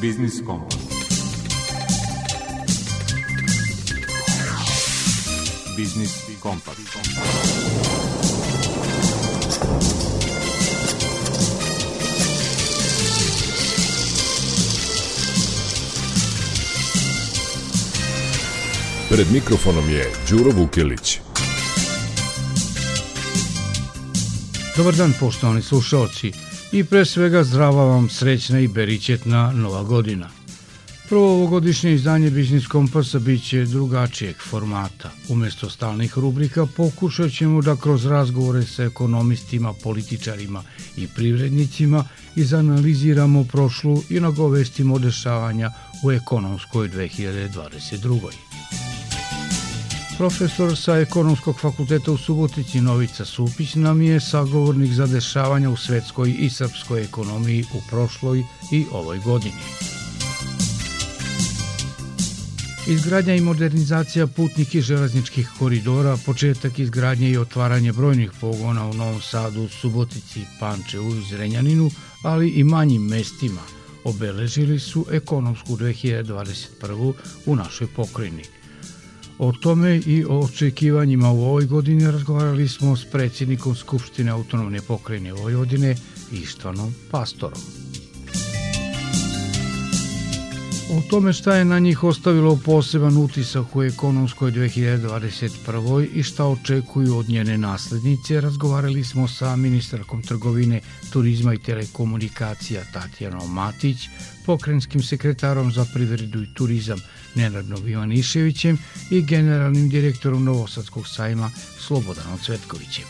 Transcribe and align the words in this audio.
Biznis 0.00 0.42
Kompas. 0.46 0.78
Biznis 5.76 6.10
Kompas. 6.40 6.76
Pred 19.08 19.26
mikrofonom 19.32 19.90
je 19.90 20.12
Đuro 20.30 20.50
Vukilić. 20.50 21.20
Dobar 24.76 24.94
dan 24.94 25.14
poštovani 25.20 25.62
slušalci 25.62 26.49
i 26.72 26.84
pre 26.84 27.04
svega 27.04 27.44
zdrava 27.44 27.84
vam 27.84 28.08
srećna 28.08 28.60
i 28.60 28.68
beričetna 28.68 29.52
nova 29.52 29.82
godina. 29.82 30.28
Prvo 31.08 31.32
ovogodišnje 31.32 31.92
izdanje 31.92 32.30
Biznis 32.30 32.66
Kompasa 32.66 33.18
bit 33.18 33.48
će 33.48 33.64
drugačijeg 33.64 34.36
formata. 34.50 35.10
Umesto 35.28 35.70
stalnih 35.70 36.18
rubrika 36.18 36.66
pokušat 36.76 37.32
ćemo 37.32 37.62
da 37.62 37.76
kroz 37.76 38.06
razgovore 38.06 38.62
sa 38.62 38.84
ekonomistima, 38.84 39.72
političarima 39.82 40.62
i 40.96 41.06
privrednicima 41.06 42.04
izanaliziramo 42.36 43.44
prošlu 43.44 44.02
i 44.10 44.20
nagovestimo 44.20 44.98
dešavanja 44.98 45.70
u 46.04 46.12
ekonomskoj 46.12 46.88
2022. 46.88 48.79
Profesor 50.20 50.76
sa 50.76 50.98
Ekonomskog 51.00 51.60
fakulteta 51.60 52.12
u 52.12 52.16
Subotici 52.16 52.80
Novica 52.80 53.24
Supić 53.24 53.74
nam 53.74 54.02
je 54.02 54.20
sagovornik 54.20 54.92
za 54.92 55.06
dešavanja 55.06 55.70
u 55.70 55.76
svetskoj 55.76 56.34
i 56.38 56.50
srpskoj 56.50 57.02
ekonomiji 57.02 57.64
u 57.74 57.80
prošloj 57.90 58.44
i 58.72 58.84
ovoj 58.92 59.18
godini. 59.18 59.62
Izgradnja 62.88 63.34
i 63.34 63.40
modernizacija 63.40 64.26
putnih 64.26 64.74
i 64.74 64.80
železničkih 64.80 65.48
koridora, 65.58 66.16
početak 66.26 66.78
izgradnje 66.78 67.30
i 67.30 67.38
otvaranje 67.38 67.92
brojnih 67.92 68.30
pogona 68.40 68.86
u 68.90 68.94
Novom 68.94 69.20
Sadu, 69.20 69.68
Subotici, 69.68 70.40
Pančevu 70.60 71.16
i 71.16 71.24
Zrenjaninu, 71.30 71.90
ali 72.22 72.48
i 72.48 72.64
manjim 72.64 73.02
mestima, 73.02 73.62
obeležili 74.04 74.78
su 74.78 75.06
ekonomsku 75.10 75.76
2021. 75.76 77.12
u 77.46 77.56
našoj 77.56 77.86
pokrajini– 77.96 78.42
O 79.42 79.52
tome 79.52 79.96
i 80.06 80.24
o 80.24 80.38
očekivanjima 80.38 81.30
u 81.30 81.42
ovoj 81.42 81.66
godini 81.66 82.10
razgovarali 82.10 82.68
smo 82.68 82.96
s 82.96 83.04
predsjednikom 83.04 83.74
Skupštine 83.74 84.30
autonomne 84.30 84.80
pokrajine 84.88 85.32
Vojvodine 85.32 85.96
Ištvanom 86.32 86.94
Pastorom. 87.10 87.89
O 90.92 91.00
tome 91.10 91.32
šta 91.32 91.54
je 91.56 91.64
na 91.64 91.78
njih 91.78 92.04
ostavilo 92.04 92.58
poseban 92.64 93.16
utisak 93.16 93.76
u 93.76 93.82
ekonomskoj 93.82 94.52
2021. 94.52 96.08
i 96.14 96.22
šta 96.22 96.46
očekuju 96.46 97.16
od 97.16 97.28
njene 97.28 97.58
naslednice, 97.58 98.40
razgovarali 98.40 99.04
smo 99.04 99.28
sa 99.28 99.56
ministarkom 99.56 100.22
trgovine, 100.22 100.80
turizma 101.12 101.54
i 101.54 101.58
telekomunikacija 101.58 102.82
Tatjanom 102.92 103.54
Matić, 103.54 104.08
pokrajinskim 104.46 105.02
sekretarom 105.02 105.72
za 105.72 105.86
privredu 105.94 106.42
i 106.42 106.54
turizam 106.54 106.98
Nenadnom 107.34 107.88
Ivaniševićem 107.88 108.78
i 109.10 109.22
generalnim 109.22 109.88
direktorom 109.88 110.44
Novosadskog 110.44 111.08
sajma 111.08 111.50
Slobodanom 111.78 112.38
Cvetkovićem. 112.38 113.04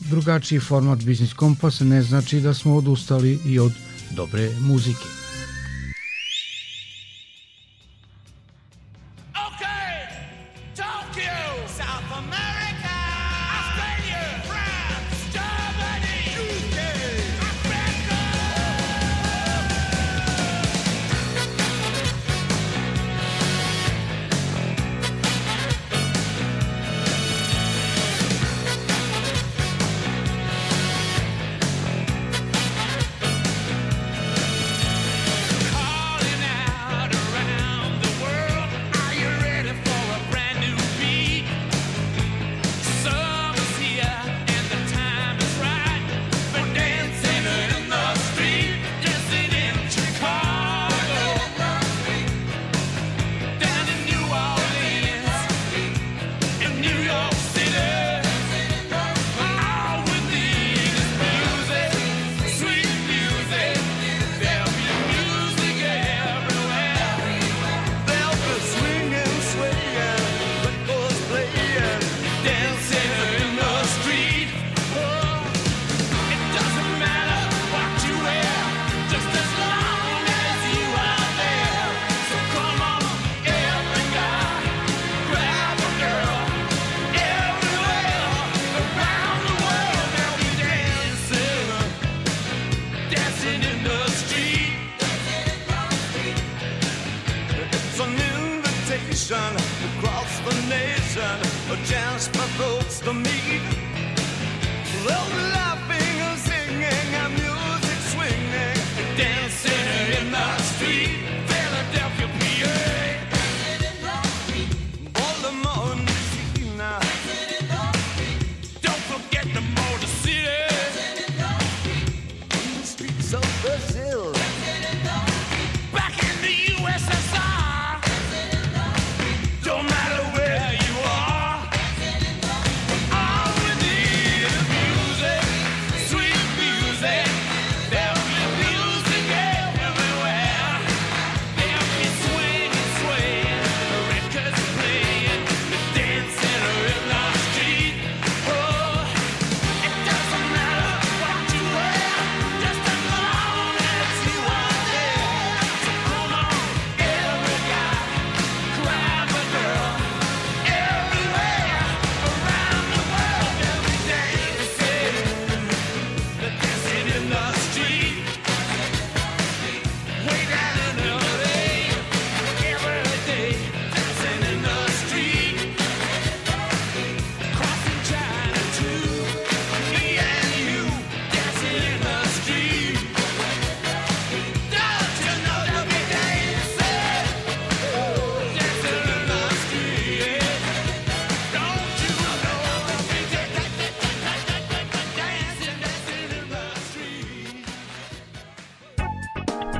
Drugačiji 0.00 0.60
format 0.60 1.04
Biznis 1.04 1.32
Kompas 1.32 1.80
ne 1.80 2.02
znači 2.02 2.40
da 2.40 2.54
smo 2.54 2.76
odustali 2.76 3.38
i 3.46 3.58
od 3.58 3.72
dobre 4.10 4.50
muzike. 4.60 5.17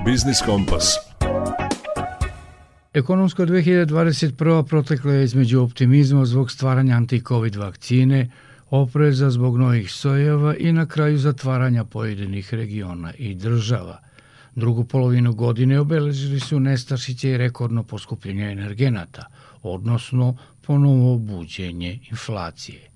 Biznis 0.09 0.43
Kompas. 0.47 0.95
Ekonomska 2.95 3.47
2021. 3.47 4.69
protekla 4.69 5.13
je 5.13 5.25
između 5.25 5.61
optimizma 5.61 6.25
zbog 6.25 6.51
stvaranja 6.51 6.97
anti-covid 6.97 7.57
vakcine, 7.57 8.31
opreza 8.71 9.31
zbog 9.31 9.59
novih 9.59 9.93
sojeva 9.93 10.57
i 10.57 10.73
na 10.73 10.87
kraju 10.87 11.19
zatvaranja 11.19 11.85
pojedinih 11.85 12.55
regiona 12.55 13.13
i 13.19 13.35
država. 13.35 14.01
Drugu 14.55 14.85
polovinu 14.85 15.33
godine 15.33 15.81
obeležili 15.81 16.41
su 16.41 16.61
nestašiće 16.61 17.31
i 17.31 17.37
rekordno 17.37 17.83
poskupljenje 17.83 18.53
energenata, 18.53 19.27
odnosno 19.63 20.37
ponovo 20.67 21.19
buđenje 21.19 21.99
inflacije. 22.11 22.88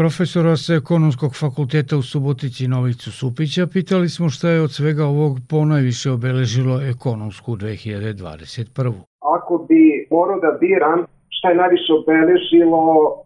Profesora 0.00 0.56
sa 0.56 0.72
ekonomskog 0.80 1.32
fakulteta 1.42 1.94
u 1.96 2.02
Subotici 2.10 2.68
Novicu 2.74 3.08
Supića 3.18 3.64
pitali 3.76 4.08
smo 4.08 4.26
šta 4.34 4.48
je 4.50 4.62
od 4.66 4.72
svega 4.78 5.04
ovog 5.14 5.32
ponajviše 5.50 6.08
obeležilo 6.10 6.74
ekonomsku 6.92 7.50
2021. 7.56 8.92
Ako 9.36 9.52
bi 9.68 9.82
morao 10.10 10.38
da 10.46 10.50
biram 10.60 11.00
šta 11.36 11.46
je 11.50 11.60
najviše 11.62 11.90
obeležilo 12.00 12.82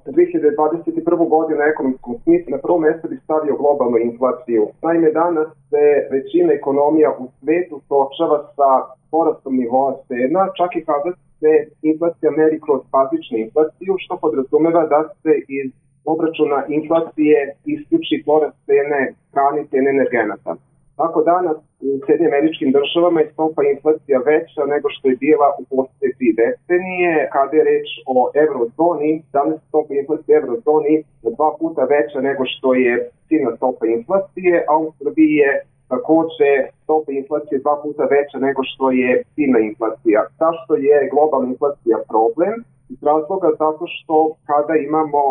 2021. 0.07 1.29
godinu 1.35 1.59
na 1.63 1.67
ekonomskom 1.73 2.15
smislu, 2.23 2.49
na 2.55 2.59
prvo 2.65 2.79
mesto 2.87 3.05
bi 3.09 3.17
stavio 3.25 3.61
globalnu 3.63 3.99
inflaciju. 4.11 4.63
Naime, 4.87 5.09
danas 5.23 5.49
se 5.71 5.85
većina 6.15 6.51
ekonomija 6.61 7.11
u 7.23 7.25
svetu 7.39 7.77
sočava 7.89 8.39
sa 8.57 8.71
porastom 9.11 9.55
nivoa 9.61 9.93
cena, 10.09 10.43
čak 10.59 10.71
i 10.79 10.85
kada 10.89 11.11
se 11.41 11.53
inflacija 11.91 12.31
meri 12.41 12.59
kroz 12.65 12.81
bazičnu 12.95 13.37
inflaciju, 13.47 13.93
što 14.03 14.13
podrazumeva 14.23 14.83
da 14.93 15.01
se 15.23 15.33
iz 15.61 15.71
obračuna 16.13 16.59
inflacije 16.69 17.39
isključi 17.65 18.23
porast 18.27 18.57
cene 18.67 19.01
hrane 19.33 19.59
i 19.63 19.69
cene 19.71 19.91
energenata. 19.91 20.53
Tako 20.97 21.23
danas 21.23 21.57
u 21.89 21.91
Sjedinje 22.05 22.29
američkim 22.29 22.71
državama 22.79 23.21
je 23.21 23.31
stopa 23.33 23.63
inflacija 23.75 24.19
veća 24.33 24.63
nego 24.75 24.87
što 24.95 25.05
je 25.09 25.17
bila 25.27 25.49
u 25.61 25.63
poslije 25.71 26.09
tri 26.17 26.29
decenije. 26.41 27.29
Kada 27.33 27.57
je 27.57 27.65
reč 27.71 27.89
o 28.15 28.17
eurozoni, 28.43 29.13
danas 29.33 29.59
stopa 29.69 29.95
inflacije 29.95 30.33
u 30.35 30.41
eurozoni 30.41 30.95
je 31.25 31.31
dva 31.37 31.51
puta 31.61 31.83
veća 31.95 32.19
nego 32.29 32.43
što 32.53 32.69
je 32.75 32.93
ciljna 33.29 33.57
stopa 33.57 33.85
inflacije, 33.87 34.55
a 34.71 34.75
u 34.85 34.93
Srbiji 34.99 35.35
je 35.45 35.53
takođe 35.89 36.53
stopa 36.83 37.13
inflacije 37.13 37.59
dva 37.65 37.77
puta 37.83 38.05
veća 38.17 38.39
nego 38.47 38.61
što 38.71 38.91
je 38.91 39.23
ciljna 39.35 39.59
inflacija. 39.71 40.21
Zašto 40.43 40.73
je 40.89 41.09
globalna 41.13 41.49
inflacija 41.55 41.97
problem? 42.13 42.55
Iz 42.93 42.99
razloga 43.03 43.49
zato 43.63 43.85
što 43.95 44.17
kada 44.49 44.75
imamo 44.89 45.23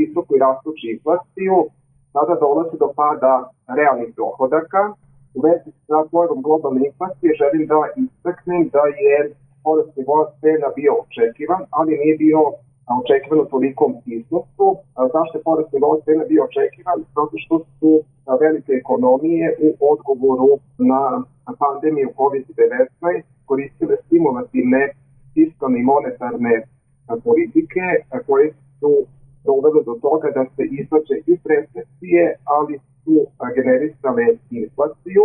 visoku 0.00 0.30
i 0.34 0.42
rastuću 0.46 0.84
inflaciju, 0.94 1.56
tada 2.14 2.34
dolazi 2.44 2.76
do 2.82 2.88
pada 3.00 3.34
realnih 3.78 4.10
dohodaka. 4.20 4.82
U 5.36 5.38
vezi 5.46 5.70
sa 5.86 5.98
pojavom 6.12 6.40
globalne 6.46 6.80
inflacije 6.86 7.30
želim 7.42 7.64
da 7.72 7.78
istaknem 8.04 8.62
da 8.74 8.84
je 9.04 9.16
porast 9.64 9.92
nivoa 9.96 10.24
cena 10.40 10.68
bio 10.78 10.92
očekivan, 11.02 11.62
ali 11.78 12.00
nije 12.02 12.14
bio 12.24 12.40
očekivan 13.02 13.40
u 13.40 13.50
tolikom 13.52 13.90
iznosu. 14.16 14.66
Zašto 15.14 15.34
je 15.38 15.46
porast 15.48 15.70
nivoa 15.72 15.96
cena 16.06 16.24
bio 16.32 16.40
očekivan? 16.48 16.98
Zato 17.16 17.34
što 17.42 17.54
su 17.76 17.90
velike 18.42 18.72
ekonomije 18.82 19.46
u 19.66 19.68
odgovoru 19.92 20.50
na 20.92 21.00
pandemiju 21.62 22.08
COVID-19 22.18 23.22
koristile 23.48 23.94
stimulativne 24.06 24.82
fiskalne 25.34 25.78
i 25.80 25.88
monetarne 25.92 26.54
politike 27.24 27.84
koje 28.26 28.52
su 28.80 29.06
dovele 29.44 29.80
do 29.84 29.94
toga 30.02 30.28
da 30.34 30.44
se 30.56 30.62
izlače 30.80 31.16
iz 31.26 31.38
recesije, 31.44 32.24
ali 32.44 32.78
su 33.04 33.26
generisale 33.56 34.24
inflaciju. 34.50 35.24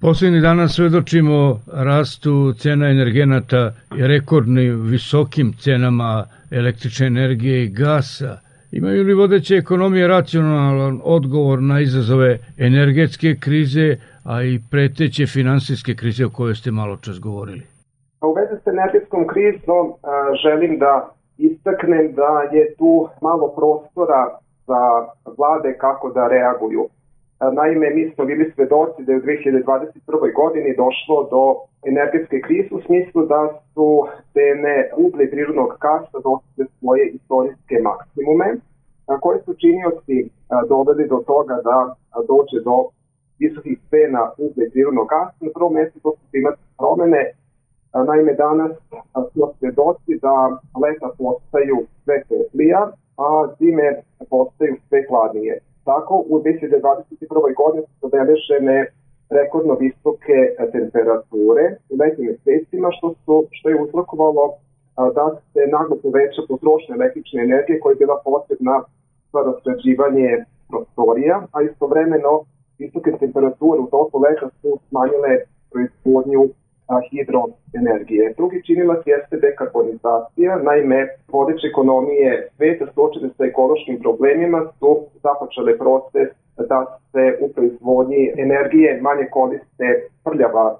Poslednji 0.00 0.40
dana 0.40 0.68
svedočimo 0.68 1.60
rastu 1.72 2.52
cena 2.52 2.90
energenata 2.90 3.72
i 3.98 4.06
rekordnim 4.06 4.82
visokim 4.82 5.52
cenama 5.58 6.24
električne 6.50 7.06
energije 7.06 7.64
i 7.64 7.68
gasa. 7.68 8.38
Imaju 8.72 9.02
li 9.04 9.14
vodeće 9.14 9.56
ekonomije 9.56 10.08
racionalan 10.08 11.00
odgovor 11.04 11.62
na 11.62 11.80
izazove 11.80 12.38
energetske 12.58 13.36
krize, 13.40 13.96
a 14.24 14.42
i 14.42 14.60
preteće 14.70 15.26
finansijske 15.26 15.94
krize 15.94 16.26
o 16.26 16.30
kojoj 16.30 16.54
ste 16.54 16.70
malo 16.70 16.96
čas 16.96 17.20
govorili? 17.20 17.62
U 18.22 18.32
vezi 18.32 18.62
sa 18.64 18.70
energetskom 18.70 19.26
krizom 19.26 19.92
želim 20.42 20.78
da 20.78 21.14
istaknem 21.40 22.12
da 22.12 22.48
je 22.52 22.74
tu 22.78 23.08
malo 23.20 23.48
prostora 23.48 24.38
za 24.66 24.82
vlade 25.38 25.78
kako 25.78 26.10
da 26.10 26.28
reaguju. 26.28 26.88
Naime, 27.52 27.90
mi 27.90 28.10
smo 28.14 28.24
bili 28.24 28.52
svedoci 28.54 29.04
da 29.04 29.12
je 29.12 29.18
u 29.18 29.22
2021. 29.22 30.34
godini 30.40 30.76
došlo 30.76 31.28
do 31.34 31.42
energetske 31.90 32.40
krize 32.40 32.74
u 32.74 32.80
smislu 32.86 33.26
da 33.26 33.40
su 33.74 34.06
cene 34.32 34.90
uglje 34.96 35.24
i 35.24 35.30
prirodnog 35.30 35.70
kasa 35.78 36.18
dostigle 36.24 36.66
svoje 36.78 37.04
istorijske 37.08 37.76
maksimume, 37.88 38.48
koji 39.20 39.38
su 39.44 39.52
činioci 39.62 40.16
doveli 40.68 41.08
do 41.08 41.18
toga 41.26 41.56
da 41.68 41.94
dođe 42.32 42.58
do 42.64 42.76
visokih 43.38 43.78
cena 43.90 44.22
uglje 44.38 44.64
i 44.66 44.70
prirodnog 44.70 45.06
gasa. 45.08 45.40
Na 45.40 45.50
prvom 45.54 45.74
mjestu 45.74 46.00
to 46.00 46.10
su 46.10 46.22
klimatske 46.30 46.68
promene 46.78 47.22
Naime, 47.94 48.34
danas 48.34 48.72
smo 49.32 49.52
svedoci 49.58 50.18
da 50.22 50.34
leta 50.82 51.08
postaju 51.18 51.76
sve 52.04 52.22
teplija, 52.28 52.92
a 53.16 53.46
zime 53.58 54.02
postaju 54.30 54.76
sve 54.88 55.04
hladnije. 55.08 55.58
Tako, 55.84 56.24
u 56.28 56.42
2021. 56.42 57.54
godini 57.60 57.84
su 57.86 58.08
zabeležene 58.08 58.86
rekordno 59.30 59.74
visoke 59.74 60.38
temperature 60.72 61.64
u 61.90 61.96
letnim 62.00 62.26
mesecima, 62.30 62.88
što, 62.96 63.14
su, 63.24 63.44
što 63.50 63.68
je 63.68 63.82
uzrokovalo 63.82 64.44
da 64.96 65.24
se 65.52 65.60
naglo 65.76 65.96
poveća 66.02 66.42
potrošnja 66.48 66.94
električne 66.94 67.42
energije 67.42 67.80
koja 67.80 67.92
je 67.92 68.02
bila 68.02 68.16
potrebna 68.24 68.76
za 69.32 69.40
rasređivanje 69.48 70.44
prostorija, 70.68 71.36
a 71.52 71.62
istovremeno 71.62 72.32
visoke 72.78 73.10
temperature 73.20 73.78
u 73.80 73.86
toku 73.86 74.18
leta 74.18 74.48
su 74.60 74.78
smanjile 74.88 75.32
proizvodnju 75.70 76.42
hidroenergije. 77.10 78.34
Drugi 78.36 78.62
činilac 78.66 79.02
jeste 79.06 79.36
dekarbonizacija, 79.36 80.58
naime, 80.68 81.08
vodeće 81.28 81.66
ekonomije 81.72 82.48
sveta 82.56 82.86
suočene 82.94 83.28
sa 83.36 83.44
ekološkim 83.44 83.96
problemima 84.04 84.60
su 84.78 84.90
započele 85.22 85.78
proces 85.78 86.28
da 86.68 86.78
se 87.12 87.24
u 87.44 87.52
proizvodnji 87.54 88.32
energije 88.36 88.98
manje 89.02 89.26
koriste 89.30 89.86
prljava 90.24 90.78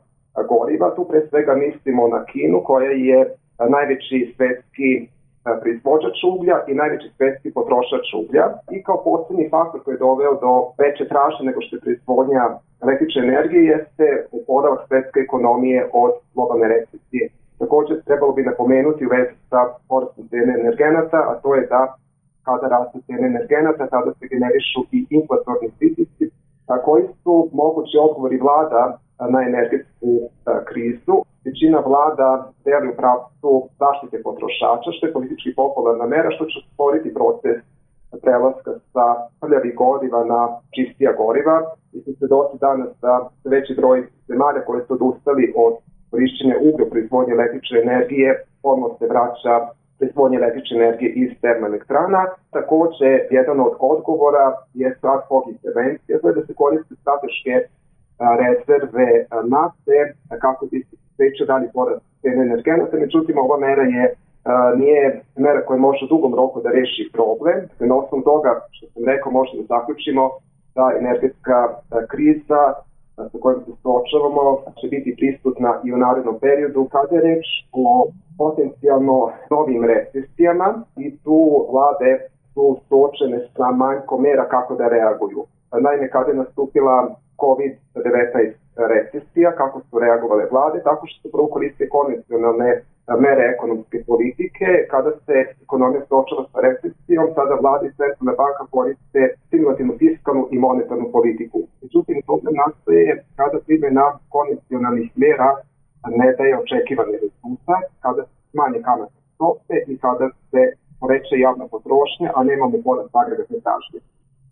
goriva. 0.48 0.94
Tu 0.96 1.04
pre 1.08 1.20
svega 1.28 1.54
mislimo 1.54 2.08
na 2.08 2.24
Kinu 2.24 2.62
koja 2.64 2.90
je 2.90 3.18
najveći 3.68 4.34
svetski 4.36 5.08
proizvođač 5.62 6.16
uglja 6.32 6.56
i 6.68 6.74
najveći 6.74 7.08
svetski 7.16 7.48
potrošač 7.58 8.06
uglja 8.22 8.46
i 8.70 8.82
kao 8.82 9.04
poslednji 9.04 9.48
faktor 9.54 9.82
koji 9.82 9.94
je 9.94 10.04
doveo 10.06 10.34
do 10.44 10.52
veće 10.78 11.04
traže 11.12 11.40
nego 11.48 11.60
što 11.60 11.76
je 11.76 11.80
proizvodnja 11.80 12.42
električne 12.84 13.22
energije 13.22 13.62
jeste 13.74 14.06
oporavak 14.38 14.80
svetske 14.88 15.18
ekonomije 15.20 15.80
od 15.92 16.12
globalne 16.34 16.68
recesije. 16.68 17.24
Takođe 17.58 17.94
trebalo 18.08 18.32
bi 18.32 18.42
napomenuti 18.42 19.06
u 19.06 19.12
vezi 19.16 19.34
sa 19.50 19.60
porastom 19.88 20.28
cene 20.30 20.52
energenata, 20.60 21.18
a 21.30 21.32
to 21.42 21.54
je 21.54 21.66
da 21.66 21.82
kada 22.44 22.68
raste 22.68 22.98
cene 23.06 23.26
energenata, 23.26 23.86
tada 23.86 24.10
se 24.18 24.24
generišu 24.32 24.80
i 24.92 25.06
inflatorni 25.10 25.68
pritisci, 25.78 26.24
koji 26.84 27.04
su 27.22 27.48
mogući 27.52 27.96
odgovori 28.06 28.38
vlada 28.38 28.98
na 29.34 29.42
energetsku 29.42 30.08
krizu. 30.68 31.16
Većina 31.44 31.78
vlada 31.88 32.28
deli 32.64 32.88
u 32.88 32.96
pravcu 32.96 33.50
zaštite 33.78 34.22
potrošača, 34.22 34.90
što 34.92 35.06
je 35.06 35.12
politički 35.12 35.50
popularna 35.56 36.06
mera, 36.06 36.30
što 36.30 36.44
će 36.44 36.58
stvoriti 36.72 37.14
proces 37.14 37.58
prelaska 38.22 38.72
sa 38.92 39.04
prljavih 39.40 39.74
goriva 39.74 40.24
na 40.24 40.40
čistija 40.74 41.12
goriva. 41.12 41.56
Mi 41.92 42.00
smo 42.02 42.26
doći 42.34 42.56
danas 42.60 42.90
da 43.02 43.28
veći 43.44 43.74
broj 43.80 43.98
zemalja 44.28 44.60
koje 44.66 44.80
su 44.86 44.92
odustali 44.94 45.52
od 45.56 45.74
korišćenja 46.10 46.56
uglja 46.68 46.86
proizvodnje 46.90 47.32
električne 47.34 47.78
energije, 47.80 48.30
odmah 48.62 48.90
se 48.98 49.06
vraća 49.12 49.54
proizvodnje 49.98 50.36
električne 50.38 50.76
energije 50.76 51.10
iz 51.22 51.30
termoelektrana. 51.40 52.22
Takođe, 52.50 53.10
jedan 53.30 53.60
od 53.60 53.72
odgovora 53.78 54.46
je 54.74 54.96
ad 55.02 55.22
hoc 55.28 55.44
intervencija, 55.48 56.18
to 56.18 56.28
je 56.28 56.34
da 56.34 56.42
se 56.46 56.54
koriste 56.54 56.94
strateške 57.00 57.54
rezerve 58.42 59.08
nafte 59.56 59.96
kako 60.40 60.66
bi 60.66 60.78
se 60.90 60.96
sprečio 61.20 61.46
dalji 61.46 61.68
porast 61.74 62.04
cene 62.22 62.42
energenata. 62.48 62.96
Međutim, 62.96 63.38
ova 63.38 63.56
mera 63.58 63.82
je 63.82 64.14
nije 64.76 65.22
mera 65.36 65.60
koja 65.66 65.78
može 65.78 66.04
u 66.04 66.08
dugom 66.08 66.34
roku 66.34 66.60
da 66.64 66.70
reši 66.70 67.10
problem. 67.12 67.58
Na 67.90 67.94
osnovu 68.00 68.22
toga, 68.22 68.50
što 68.70 68.86
sam 68.92 69.02
rekao, 69.04 69.32
možemo 69.32 69.62
da 69.62 69.74
zaključimo 69.74 70.30
da 70.74 70.84
energetska 71.00 71.58
kriza 72.12 72.62
sa 73.16 73.38
kojom 73.42 73.60
se 73.64 73.72
suočavamo 73.82 74.44
će 74.80 74.86
biti 74.88 75.16
prisutna 75.18 75.80
i 75.84 75.92
u 75.92 75.96
narednom 75.96 76.36
periodu 76.40 76.88
kada 76.94 77.16
je 77.16 77.22
reč 77.22 77.46
o 77.72 78.08
potencijalno 78.38 79.30
novim 79.50 79.84
recesijama 79.84 80.68
i 80.96 81.16
tu 81.24 81.66
vlade 81.72 82.10
su 82.54 82.78
suočene 82.88 83.38
sa 83.56 83.70
manjkom 83.70 84.22
mera 84.22 84.44
kako 84.48 84.74
da 84.74 84.88
reaguju. 84.88 85.44
Naime, 85.80 86.10
kada 86.10 86.30
je 86.30 86.36
nastupila 86.36 87.14
COVID-19 87.38 88.52
recesija, 88.86 89.52
kako 89.52 89.80
su 89.80 89.98
reagovale 89.98 90.44
vlade, 90.50 90.82
tako 90.82 91.06
što 91.06 91.22
su 91.22 91.32
prvo 91.32 91.46
koriste 91.46 91.88
konvencionalne 91.88 92.82
mere 93.18 93.42
ekonomske 93.54 94.04
politike. 94.06 94.66
Kada 94.90 95.10
se 95.26 95.36
ekonomija 95.62 96.02
stočava 96.04 96.44
sa 96.52 96.58
recesijom, 96.60 97.26
tada 97.34 97.54
vlade 97.62 97.86
i 97.86 97.96
centralna 98.00 98.34
banka 98.42 98.64
koriste 98.70 99.20
stimulativnu 99.46 99.94
fiskalnu 99.98 100.48
i 100.50 100.58
monetarnu 100.58 101.06
politiku. 101.12 101.58
Međutim, 101.82 102.16
problem 102.26 102.54
nastaje 102.64 103.24
kada 103.36 103.58
primjena 103.66 104.06
konvencionalnih 104.28 105.08
mera 105.16 105.50
ne 106.20 106.28
daje 106.38 106.58
očekivane 106.58 107.16
rezultat, 107.24 107.84
kada 108.04 108.22
se 108.22 108.34
smanje 108.52 108.78
kamatne 108.88 109.20
stope 109.34 109.76
i 109.92 109.98
kada 109.98 110.26
se 110.50 110.62
poveća 111.00 111.36
javna 111.46 111.64
potrošnja, 111.74 112.28
a 112.36 112.40
nemamo 112.50 112.76
porast 112.84 113.16
agregatne 113.22 113.58
tražnje 113.66 114.00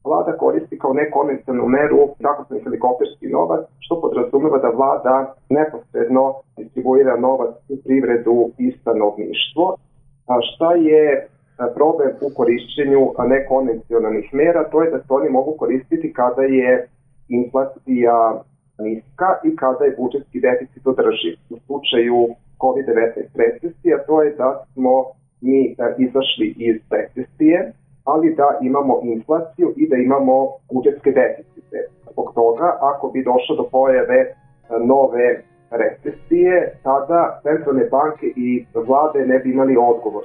vlada 0.05 0.33
koristi 0.37 0.79
kao 0.79 0.93
nekonvencionalnu 0.93 1.69
meru 1.69 1.99
takozvani 2.23 2.65
helikopterski 2.65 3.27
novac, 3.27 3.63
što 3.79 4.01
podrazumeva 4.01 4.59
da 4.59 4.69
vlada 4.69 5.35
neposredno 5.49 6.35
distribuira 6.57 7.17
novac 7.17 7.55
u 7.69 7.77
privredu 7.85 8.51
i 8.59 8.73
stanovništvo. 8.81 9.77
A 10.33 10.35
šta 10.49 10.73
je 10.75 11.29
problem 11.75 12.11
u 12.21 12.29
korišćenju 12.37 13.03
nekonvencionalnih 13.35 14.35
mera, 14.35 14.71
to 14.71 14.83
je 14.83 14.91
da 14.91 14.99
se 14.99 15.11
oni 15.19 15.29
mogu 15.29 15.53
koristiti 15.59 16.13
kada 16.13 16.43
je 16.43 16.89
inflacija 17.29 18.43
niska 18.79 19.29
i 19.45 19.57
kada 19.57 19.85
je 19.85 19.97
budžetski 19.99 20.41
deficit 20.41 20.87
održiv. 20.87 21.35
U 21.51 21.57
slučaju 21.67 22.17
COVID-19 22.63 23.15
recesija 23.35 23.97
to 24.07 24.23
je 24.23 24.31
da 24.31 24.65
smo 24.73 25.05
mi 25.41 25.77
izašli 25.99 26.55
iz 26.59 26.77
recesije, 26.91 27.73
ali 28.13 28.35
da 28.35 28.59
imamo 28.63 29.01
inflaciju 29.03 29.69
i 29.77 29.89
da 29.89 29.97
imamo 29.97 30.35
budžetske 30.73 31.11
deficite. 31.11 31.79
Zbog 32.13 32.33
toga, 32.35 32.79
ako 32.81 33.09
bi 33.09 33.29
došlo 33.31 33.57
do 33.57 33.65
pojave 33.73 34.21
e, 34.21 34.33
nove 34.93 35.43
recesije, 35.71 36.55
tada 36.83 37.41
centralne 37.43 37.85
banke 37.85 38.27
i 38.37 38.65
vlade 38.75 39.27
ne 39.27 39.39
bi 39.39 39.53
imali 39.53 39.77
odgovor. 39.77 40.25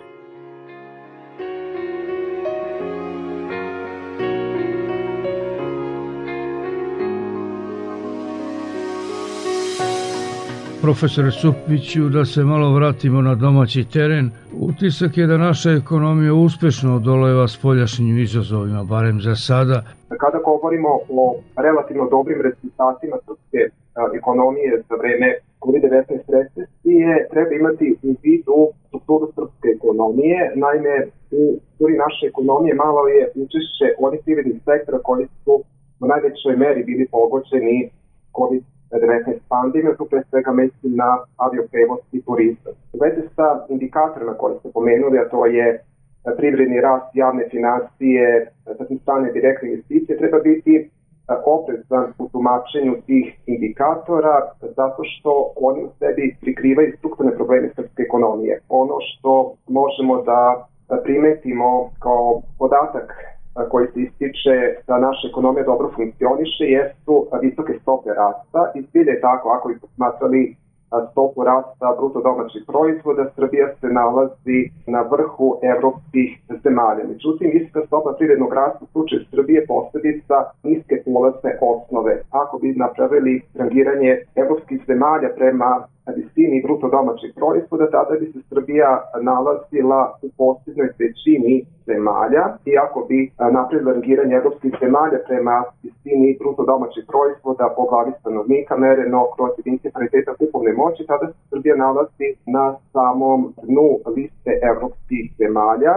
Profesore 10.81 11.31
Supiću, 11.31 12.09
da 12.09 12.25
se 12.25 12.43
malo 12.43 12.73
vratimo 12.73 13.21
na 13.21 13.35
domaći 13.35 13.83
teren. 13.93 14.31
Utisak 14.59 15.17
je 15.17 15.27
da 15.27 15.37
naša 15.37 15.71
ekonomija 15.71 16.33
uspešno 16.33 16.95
odoleva 16.95 17.47
spoljašnjim 17.47 18.17
izazovima, 18.17 18.83
barem 18.83 19.21
za 19.21 19.35
sada. 19.35 19.83
Kada 20.23 20.39
govorimo 20.45 20.89
o 21.09 21.35
relativno 21.57 22.09
dobrim 22.09 22.41
rezultatima 22.41 23.17
srpske 23.25 23.59
ekonomije 24.19 24.71
za 24.89 24.95
vreme 25.01 25.29
COVID-19 25.63 26.05
recesije, 26.37 27.27
treba 27.31 27.51
imati 27.55 27.95
u 28.03 28.09
vidu 28.23 28.59
strukturu 28.87 29.25
srpske 29.35 29.67
ekonomije. 29.77 30.37
Naime, 30.55 30.95
u 31.31 31.41
strukturi 31.59 31.93
naše 32.05 32.23
ekonomije 32.31 32.73
malo 32.85 33.07
je 33.07 33.23
učešće 33.43 33.87
onih 34.05 34.19
privrednih 34.25 34.59
sektora 34.67 34.99
koji 35.07 35.25
su 35.43 35.53
u 36.01 36.05
najvećoj 36.11 36.55
meri 36.63 36.83
bili 36.83 37.07
pogođeni 37.11 37.89
COVID 38.37 38.63
19 38.99 39.39
pandemije, 39.49 39.97
tu 39.97 40.05
pre 40.05 40.21
svega 40.29 40.51
mislim 40.51 40.95
na 40.95 41.17
avioprevoz 41.37 41.99
i 42.11 42.21
turizam. 42.21 42.73
U 42.93 42.97
vezi 43.03 43.21
sa 43.35 43.65
indikatorima 43.69 44.33
koje 44.33 44.59
ste 44.59 44.71
pomenuli, 44.73 45.19
a 45.19 45.29
to 45.29 45.45
je 45.45 45.83
privredni 46.37 46.81
rast 46.81 47.09
javne 47.13 47.49
financije, 47.51 48.47
zatim 48.79 48.99
strane 48.99 49.31
direktne 49.31 49.69
investicije, 49.69 50.17
treba 50.17 50.39
biti 50.39 50.75
e, 50.75 50.87
oprezan 51.45 52.13
u 52.19 52.29
tumačenju 52.29 52.95
tih 53.05 53.25
indikatora 53.45 54.35
zato 54.61 55.01
što 55.03 55.53
oni 55.55 55.83
u 55.83 55.89
sebi 55.99 56.35
prikrivaju 56.41 56.93
strukturne 56.97 57.35
probleme 57.35 57.69
srpske 57.75 58.01
ekonomije. 58.03 58.59
Ono 58.69 58.95
što 58.99 59.53
možemo 59.67 60.21
da 60.21 60.67
primetimo 61.03 61.89
kao 61.99 62.41
podatak 62.59 63.32
koji 63.69 63.87
se 63.87 63.99
ističe 64.01 64.55
da 64.87 64.99
naša 64.99 65.27
ekonomija 65.27 65.63
dobro 65.63 65.91
funkcioniše 65.95 66.63
jesu 66.63 67.27
visoke 67.41 67.73
stope 67.81 68.09
rasta 68.09 68.71
i 68.75 68.81
zbilje 68.81 69.11
je 69.11 69.21
tako 69.21 69.49
ako 69.49 69.67
bi 69.67 69.79
posmatrali 69.79 70.55
stopu 71.11 71.43
rasta 71.43 71.95
bruto 71.97 72.21
domaćih 72.21 72.63
proizvoda, 72.67 73.29
Srbija 73.35 73.67
se 73.81 73.87
nalazi 73.87 74.59
na 74.87 75.01
vrhu 75.01 75.59
evropskih 75.61 76.29
zemalja. 76.63 77.03
Međutim, 77.07 77.51
visoka 77.53 77.85
stopa 77.87 78.15
privrednog 78.17 78.53
rasta 78.53 78.79
u 78.81 78.91
slučaju 78.91 79.21
Srbije 79.31 79.65
posledica 79.67 80.35
niske 80.63 80.95
polazne 81.05 81.57
osnove. 81.61 82.21
Ako 82.31 82.57
bi 82.57 82.73
napravili 82.75 83.41
rangiranje 83.55 84.11
evropskih 84.35 84.81
zemalja 84.87 85.29
prema 85.35 85.87
visini 86.11 86.63
bruto 86.65 86.89
domaćeg 86.89 87.31
proizvoda, 87.35 87.91
tada 87.91 88.13
bi 88.19 88.25
se 88.31 88.39
Srbija 88.49 88.91
nalazila 89.21 90.01
u 90.25 90.27
posljednoj 90.37 90.89
većini 90.99 91.65
zemalja 91.85 92.43
i 92.65 92.77
ako 92.77 93.05
bi 93.09 93.31
napravili 93.51 93.93
rangiranje 93.93 94.35
evropskih 94.35 94.73
zemalja 94.81 95.19
prema 95.27 95.63
visini 95.83 96.37
bruto 96.39 96.63
domaćeg 96.65 97.03
proizvoda 97.13 97.73
po 97.75 97.83
glavi 97.89 98.11
stanovnika 98.19 98.77
mereno 98.77 99.19
kroz 99.35 99.51
jedinice 99.57 99.91
pariteta 99.93 100.31
kupovne 100.39 100.73
moći, 100.73 101.07
tada 101.07 101.25
se 101.27 101.39
Srbija 101.49 101.75
nalazi 101.75 102.27
na 102.45 102.75
samom 102.93 103.53
dnu 103.63 103.89
liste 104.15 104.51
evropskih 104.71 105.23
zemalja. 105.37 105.93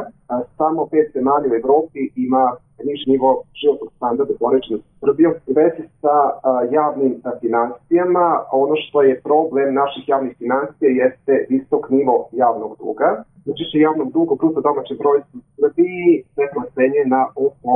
Samo 0.56 0.86
pet 0.90 1.12
zemalja 1.12 1.46
u 1.50 1.58
Evropi 1.60 2.00
ima 2.26 2.44
niži 2.84 3.10
nivo 3.10 3.42
životnog 3.60 3.90
standarda 3.96 4.34
poređeno 4.40 4.78
sa 4.78 4.92
Srbijom. 5.00 5.32
U 5.46 5.52
vezi 5.60 5.82
sa 6.00 6.16
a, 6.16 6.32
javnim 6.78 7.14
a, 7.24 7.30
financijama, 7.40 8.26
ono 8.52 8.74
što 8.84 9.02
je 9.02 9.20
problem 9.20 9.74
naših 9.74 10.04
javnih 10.08 10.34
financija 10.38 10.88
jeste 11.02 11.46
visok 11.50 11.90
nivo 11.90 12.28
javnog 12.32 12.72
duga. 12.78 13.24
Znači 13.44 13.78
javnog 13.88 14.08
duga 14.12 14.34
bruto 14.40 14.60
domaće 14.60 14.94
broj 15.02 15.18
u 15.36 15.38
Srbiji 15.56 16.24
se 16.34 16.42
procenje 16.54 17.02
na 17.14 17.22
oko 17.46 17.72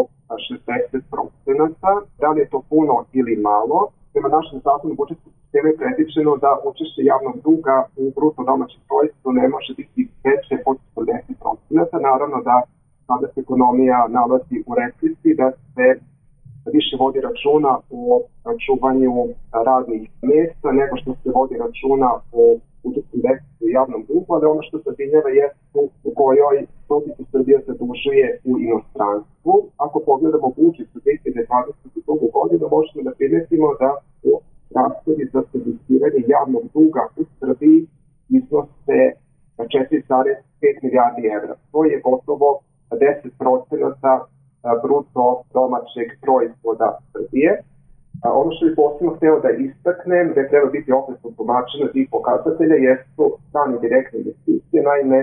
60%. 1.11 2.03
Da 2.21 2.29
li 2.31 2.41
je 2.41 2.49
to 2.53 2.63
puno 2.71 2.95
ili 3.13 3.35
malo? 3.37 3.79
Prema 4.13 4.29
našem 4.29 4.59
zakonu 4.65 4.95
budžetskog 4.95 5.33
sistema 5.39 5.69
je 5.69 5.77
predviđeno 5.81 6.33
da 6.45 6.51
učešće 6.69 7.03
javnog 7.13 7.37
duga 7.49 7.77
u 8.03 8.05
bruto 8.17 8.41
domaćem 8.51 8.81
proizvodu 8.89 9.31
ne 9.41 9.47
može 9.55 9.71
biti 9.81 10.01
veće 10.25 10.55
od 10.71 10.77
40%. 10.97 12.01
Naravno 12.09 12.39
da 12.49 12.57
kada 13.11 13.27
se 13.33 13.41
ekonomija 13.41 13.99
nalazi 14.19 14.57
u 14.69 14.73
recesiji, 14.81 15.35
da 15.41 15.49
se 15.75 15.87
više 16.77 16.95
vodi 17.03 17.21
računa 17.29 17.73
o 17.91 18.23
čuvanju 18.65 19.13
radnih 19.69 20.03
mesta 20.31 20.69
nego 20.81 20.95
što 21.01 21.11
se 21.21 21.29
vodi 21.39 21.55
računa 21.65 22.11
o 22.41 22.43
budžetskom 22.83 23.21
deficitu 23.27 23.65
i 23.69 23.77
javnom 23.79 24.03
dugu, 24.09 24.31
ali 24.35 24.45
ono 24.53 24.63
što 24.67 24.79
se 24.79 24.85
zabinjava 24.87 25.31
je 25.39 25.47
u 26.09 26.11
kojoj 26.21 26.57
proticu 26.89 27.23
Srbija 27.33 27.59
se 27.67 27.73
dužuje 27.83 28.27
u 28.51 28.53
inostranstvu. 28.67 29.55
Ako 29.85 29.97
pogledamo 30.11 30.49
budžet 30.59 30.89
za 30.95 31.01
2022. 31.01 32.33
godinu, 32.37 32.65
možemo 32.77 33.01
da 33.07 33.13
primetimo 33.19 33.69
da 33.83 33.91
rashodi 34.79 35.25
za 35.33 35.41
servisiranje 35.51 36.23
javnog 36.37 36.65
duga 36.75 37.03
u 37.21 37.23
Srbiji 37.39 37.79
iznose 38.39 38.99
4,5 39.59 40.83
milijardi 40.83 41.23
evra. 41.37 41.55
To 41.73 41.85
je 41.85 42.01
gotovo 42.09 42.49
10 42.97 43.31
procenata 43.39 44.13
bruto 44.83 45.43
domaćeg 45.55 46.09
proizvoda 46.25 46.89
Srbije. 47.13 47.51
Ono 48.41 48.51
što 48.53 48.67
bih 48.67 48.75
posebno 48.77 49.11
hteo 49.17 49.37
da 49.45 49.51
istaknem, 49.51 50.27
da 50.35 50.49
treba 50.51 50.69
biti 50.77 50.93
opresno 50.93 51.29
tumačeno 51.37 51.87
tih 51.95 52.07
pokazatelja, 52.15 52.77
jesu 52.91 53.25
strane 53.49 53.75
direktne 53.85 54.17
investicije. 54.19 54.79
Naime, 54.91 55.19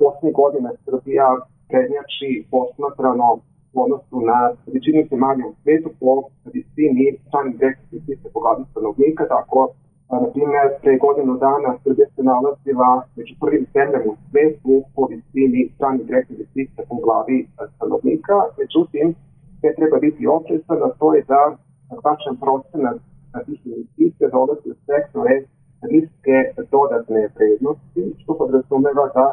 poslednjih 0.00 0.34
godina 0.42 0.70
Srbija 0.84 1.26
prednjači 1.70 2.30
posmatrano 2.50 3.28
u 3.74 3.76
odnosu 3.84 4.16
na 4.30 4.38
većinu 4.74 5.00
zemalja 5.10 5.44
u 5.46 5.54
svetu 5.62 5.90
po 6.00 6.12
visini 6.54 7.06
stranih 7.26 7.54
direktnih 7.58 7.88
investicija 7.92 8.30
po 8.34 8.40
glavi 8.44 8.64
stanovnika, 8.70 9.24
tako 9.34 9.58
Na 10.10 10.28
primjer, 10.34 10.66
pre 10.82 10.92
godinu 11.04 11.34
dana 11.46 11.70
Srbija 11.82 12.06
se 12.14 12.22
nalazila 12.22 12.90
među 13.16 13.34
prvim 13.40 13.64
zemljama 13.74 14.08
u 14.12 14.16
svetu 14.30 14.74
po 14.94 15.02
visini 15.10 15.70
stranih 15.74 16.06
direktnih 16.06 16.38
investicija 16.38 16.84
po 16.88 16.96
glavi 17.04 17.38
stanovnika. 17.74 18.36
Međutim, 18.60 19.06
sve 19.60 19.74
treba 19.78 19.96
biti 20.06 20.26
oprezan, 20.26 20.80
a 20.86 20.90
to 21.00 21.14
je 21.14 21.22
da 21.32 21.42
značajan 22.00 22.36
procenat 22.44 22.98
tih 23.46 23.60
investicija 23.66 24.26
dolazi 24.36 24.66
u 24.70 24.76
sektore 24.88 25.34
riske 25.92 26.36
dodatne 26.74 27.22
vrednosti, 27.36 28.02
što 28.20 28.30
podrazumeva 28.40 29.04
da 29.16 29.26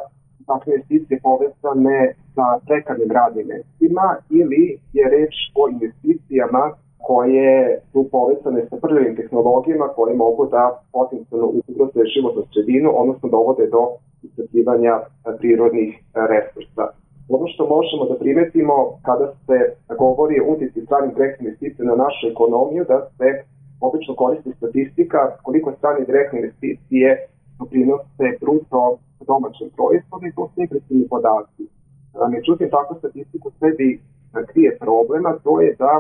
takve 0.49 0.69
investicije 0.73 1.19
povezane 1.27 1.99
sa 2.35 2.45
prekarnim 2.67 3.11
radnim 3.17 3.47
mestima 3.53 4.07
ili 4.39 4.63
je 4.97 5.05
reč 5.15 5.35
o 5.61 5.61
investicijama 5.75 6.63
koje 7.08 7.79
su 7.91 8.00
povezane 8.12 8.62
sa 8.70 8.75
prvim 8.81 9.15
tehnologijama 9.15 9.88
koje 9.88 10.15
mogu 10.15 10.46
da 10.46 10.63
potencijalno 10.93 11.48
ugroze 11.48 12.01
životnu 12.15 12.43
sredinu, 12.51 12.89
odnosno 13.01 13.29
dovode 13.29 13.67
do 13.67 13.81
iscrpljivanja 14.24 14.93
prirodnih 15.39 15.89
resursa. 16.31 16.86
Ono 17.29 17.48
što 17.48 17.63
možemo 17.75 18.03
da 18.05 18.20
primetimo 18.24 18.75
kada 19.08 19.27
se 19.46 19.58
govori 20.03 20.36
o 20.39 20.48
utjeci 20.53 20.86
stranih 20.86 21.15
direktnih 21.15 21.46
investicija 21.48 21.86
na 21.86 21.96
našu 22.03 22.24
ekonomiju, 22.34 22.84
da 22.91 22.98
se 23.17 23.27
obično 23.88 24.15
koristi 24.15 24.51
statistika 24.58 25.20
koliko 25.46 25.72
strane 25.77 26.05
direktne 26.05 26.39
investicije 26.39 27.08
doprinose 27.60 28.25
bruto 28.41 28.98
domaćem 29.31 29.70
proizvodu 29.77 30.25
i 30.27 30.36
to 30.36 30.43
su 30.53 30.62
impresivni 30.62 31.08
podaci. 31.13 31.63
Međutim, 32.36 32.70
takvu 32.70 32.96
statistiku 33.01 33.51
sebi 33.60 33.89
krije 34.50 34.77
problema, 34.79 35.39
to 35.43 35.62
je 35.62 35.75
da 35.84 35.93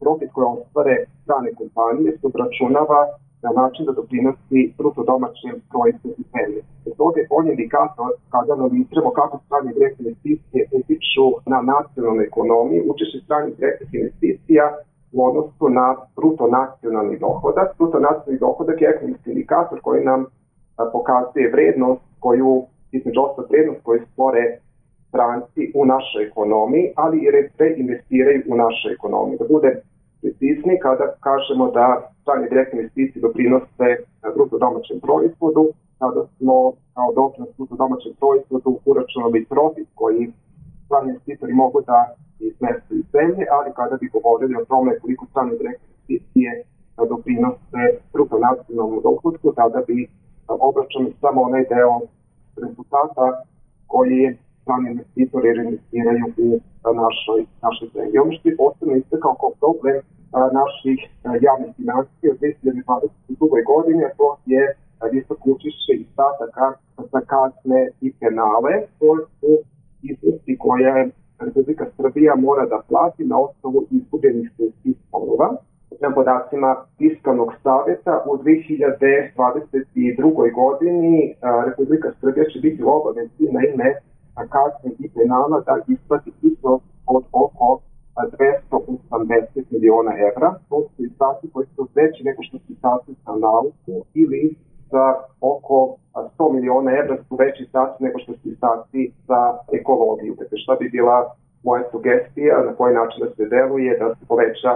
profit 0.00 0.30
koje 0.34 0.46
ostvare 0.46 0.96
strane 1.22 1.48
kompanije 1.58 2.10
se 2.18 2.26
obračunava 2.30 3.00
na 3.44 3.50
način 3.60 3.82
da 3.86 3.92
doprinosi 3.92 4.60
bruto 4.78 5.00
domaćem 5.12 5.54
proizvodu 5.72 6.22
zemlje. 6.34 6.60
To 6.98 7.12
je 7.16 7.28
bolji 7.32 7.50
indikator 7.50 8.10
kada 8.32 8.52
analiziramo 8.52 9.10
kako 9.20 9.34
strane 9.46 9.72
direktne 9.76 10.02
investicije 10.04 10.62
utiču 10.78 11.26
na 11.52 11.58
nacionalnu 11.72 12.22
ekonomiju, 12.30 12.88
učeše 12.92 13.18
stranih 13.24 13.52
direktnih 13.56 13.90
investicija 13.94 14.64
u 15.16 15.18
odnosu 15.28 15.64
na 15.80 15.86
bruto 16.16 16.44
nacionalni 16.60 17.16
dohodak. 17.18 17.68
Bruto 17.78 17.98
nacionalni 18.08 18.40
dohodak 18.46 18.80
je 18.80 18.88
ekonomski 18.94 19.30
indikator 19.30 19.78
koji 19.86 20.04
nam 20.04 20.20
pokazuje 20.92 21.52
vrednost 21.54 22.02
koju, 22.20 22.52
između 22.92 23.20
ostalo 23.20 23.48
vrednost 23.50 23.80
koju 23.82 24.00
stvore 24.12 24.42
stranci 25.08 25.62
u 25.74 25.86
našoj 25.86 26.22
ekonomiji, 26.28 26.92
ali 26.96 27.16
i 27.18 27.30
reinvestiraju 27.58 28.42
u 28.48 28.56
našoj 28.56 28.92
ekonomiji. 28.92 29.38
Da 29.38 29.46
bude 29.54 29.70
precizni 30.22 30.74
kada 30.86 31.06
kažemo 31.26 31.70
da 31.70 32.10
strane 32.22 32.48
direktne 32.48 32.78
investicije 32.80 33.20
doprinose 33.22 33.88
bruto 34.34 34.58
domaćem 34.58 34.98
proizvodu, 35.00 35.64
kada 35.98 36.22
smo 36.36 36.72
kao 36.94 37.08
doprinos 37.20 37.50
bruto 37.56 37.74
domaćem 37.82 38.12
proizvodu 38.20 38.70
uračunali 38.90 39.44
profit 39.44 39.88
koji 39.94 40.32
strani 40.84 41.08
investitori 41.08 41.52
mogu 41.52 41.80
da 41.90 41.98
iznesu 42.40 42.90
iz 43.00 43.04
zemlje, 43.16 43.44
ali 43.56 43.68
kada 43.78 43.96
bi 44.00 44.14
govorili 44.16 44.54
o 44.56 44.64
tome 44.64 44.98
koliko 45.00 45.26
strane 45.26 45.52
direktne 45.60 45.86
investicije 45.88 46.50
doprinose 47.10 47.82
bruto 48.12 48.38
nacionalnom 48.38 49.00
dohodku, 49.08 49.52
tada 49.52 49.80
bi 49.86 50.08
obračunali 50.68 51.14
samo 51.20 51.42
onaj 51.42 51.64
deo 51.74 51.94
rezultata 52.62 53.26
koji 53.86 54.36
strani 54.68 54.90
investitori 54.90 55.48
reinvestiraju 55.58 56.24
u 56.46 56.48
našoj, 57.02 57.40
našoj 57.66 57.88
zemlji. 57.94 58.22
Ono 58.24 58.32
što 58.32 58.44
je 58.48 58.60
posebno 58.62 58.94
istakao 58.96 59.34
kao 59.40 59.52
problem 59.60 59.96
naših 60.60 60.98
javnih 61.46 61.70
financija 61.78 62.28
u 62.32 62.36
2022. 62.36 63.64
godine, 63.72 64.04
to 64.18 64.28
je 64.52 64.62
visoko 65.12 65.44
učešće 65.54 65.92
izdataka 66.04 66.66
za 67.12 67.20
kazne 67.32 67.80
i 68.06 68.08
penale, 68.20 68.74
to 68.98 69.10
su 69.36 69.50
iznosi 70.10 70.52
koje 70.64 70.92
Republika 71.46 71.84
Srbija 71.96 72.32
mora 72.46 72.64
da 72.72 72.78
plati 72.88 73.22
na 73.32 73.36
osnovu 73.46 73.78
izgubljenih 73.90 74.48
sudskih 74.56 74.94
sporova. 75.04 75.48
Prema 75.98 76.14
podacima 76.14 76.70
Fiskalnog 76.98 77.50
saveta 77.62 78.14
u 78.30 78.32
2022. 78.36 80.54
godini 80.60 81.34
Republika 81.68 82.08
Srbija 82.20 82.44
će 82.52 82.58
biti 82.60 82.84
u 82.84 82.88
obavezi 82.88 83.44
na 83.56 83.60
ime 83.72 83.88
kazne 84.54 84.90
i 84.98 85.08
penala 85.14 85.60
da 85.66 85.78
isplati 85.86 86.32
iznos 86.42 86.82
od 87.06 87.24
oko 87.32 87.80
280 88.16 89.64
miliona 89.70 90.12
evra. 90.28 90.54
To 90.68 90.82
su 90.96 91.02
izdaci 91.04 91.50
koji 91.52 91.66
su 91.76 91.88
veći 91.94 92.24
nego 92.24 92.42
što 92.42 92.58
su 92.58 92.72
izdaci 92.72 93.12
za 93.26 93.32
nauku 93.32 93.94
ili 94.14 94.54
za 94.90 95.14
oko 95.40 95.96
100 96.14 96.52
miliona 96.52 96.90
evra 96.92 97.16
su 97.28 97.36
veći 97.36 97.62
izdaci 97.62 98.04
nego 98.04 98.18
što 98.18 98.32
su 98.32 98.48
izdaci 98.48 99.12
za 99.28 99.58
ekologiju. 99.72 100.34
Dakle, 100.38 100.58
šta 100.58 100.74
bi 100.80 100.88
bila 100.88 101.34
moja 101.64 101.84
sugestija, 101.90 102.64
na 102.64 102.72
koji 102.74 102.94
način 102.94 103.20
da 103.24 103.30
se 103.34 103.44
deluje, 103.46 103.98
da 103.98 104.14
se 104.14 104.26
poveća 104.28 104.72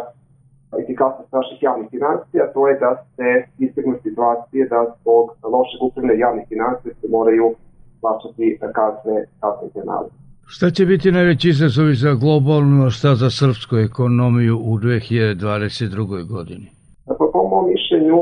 efikasnost 0.83 1.33
naših 1.33 1.63
javnih 1.63 1.89
financija, 1.91 2.53
to 2.55 2.69
je 2.69 2.79
da 2.79 3.05
se 3.17 3.29
izbjegnu 3.59 3.95
situacije 4.03 4.69
da 4.69 4.95
zbog 5.01 5.25
lošeg 5.43 5.83
upravljanja 5.83 6.21
javnih 6.21 6.45
financija 6.49 6.95
se 7.01 7.07
moraju 7.11 7.55
plaćati 8.03 8.59
kazne, 8.79 9.17
kazne 9.41 9.67
penale. 9.75 10.09
Šta 10.55 10.71
će 10.71 10.87
biti 10.87 11.13
najveći 11.13 11.49
izazovi 11.49 11.95
za 11.95 12.13
globalnu, 12.23 12.87
a 12.87 12.91
šta 12.91 13.15
za 13.15 13.31
srpsku 13.31 13.77
ekonomiju 13.77 14.55
u 14.71 14.73
2022. 14.79 16.29
godini? 16.35 16.67
Pa, 17.07 17.15
po 17.33 17.41
mom 17.51 17.65
mišljenju, 17.73 18.19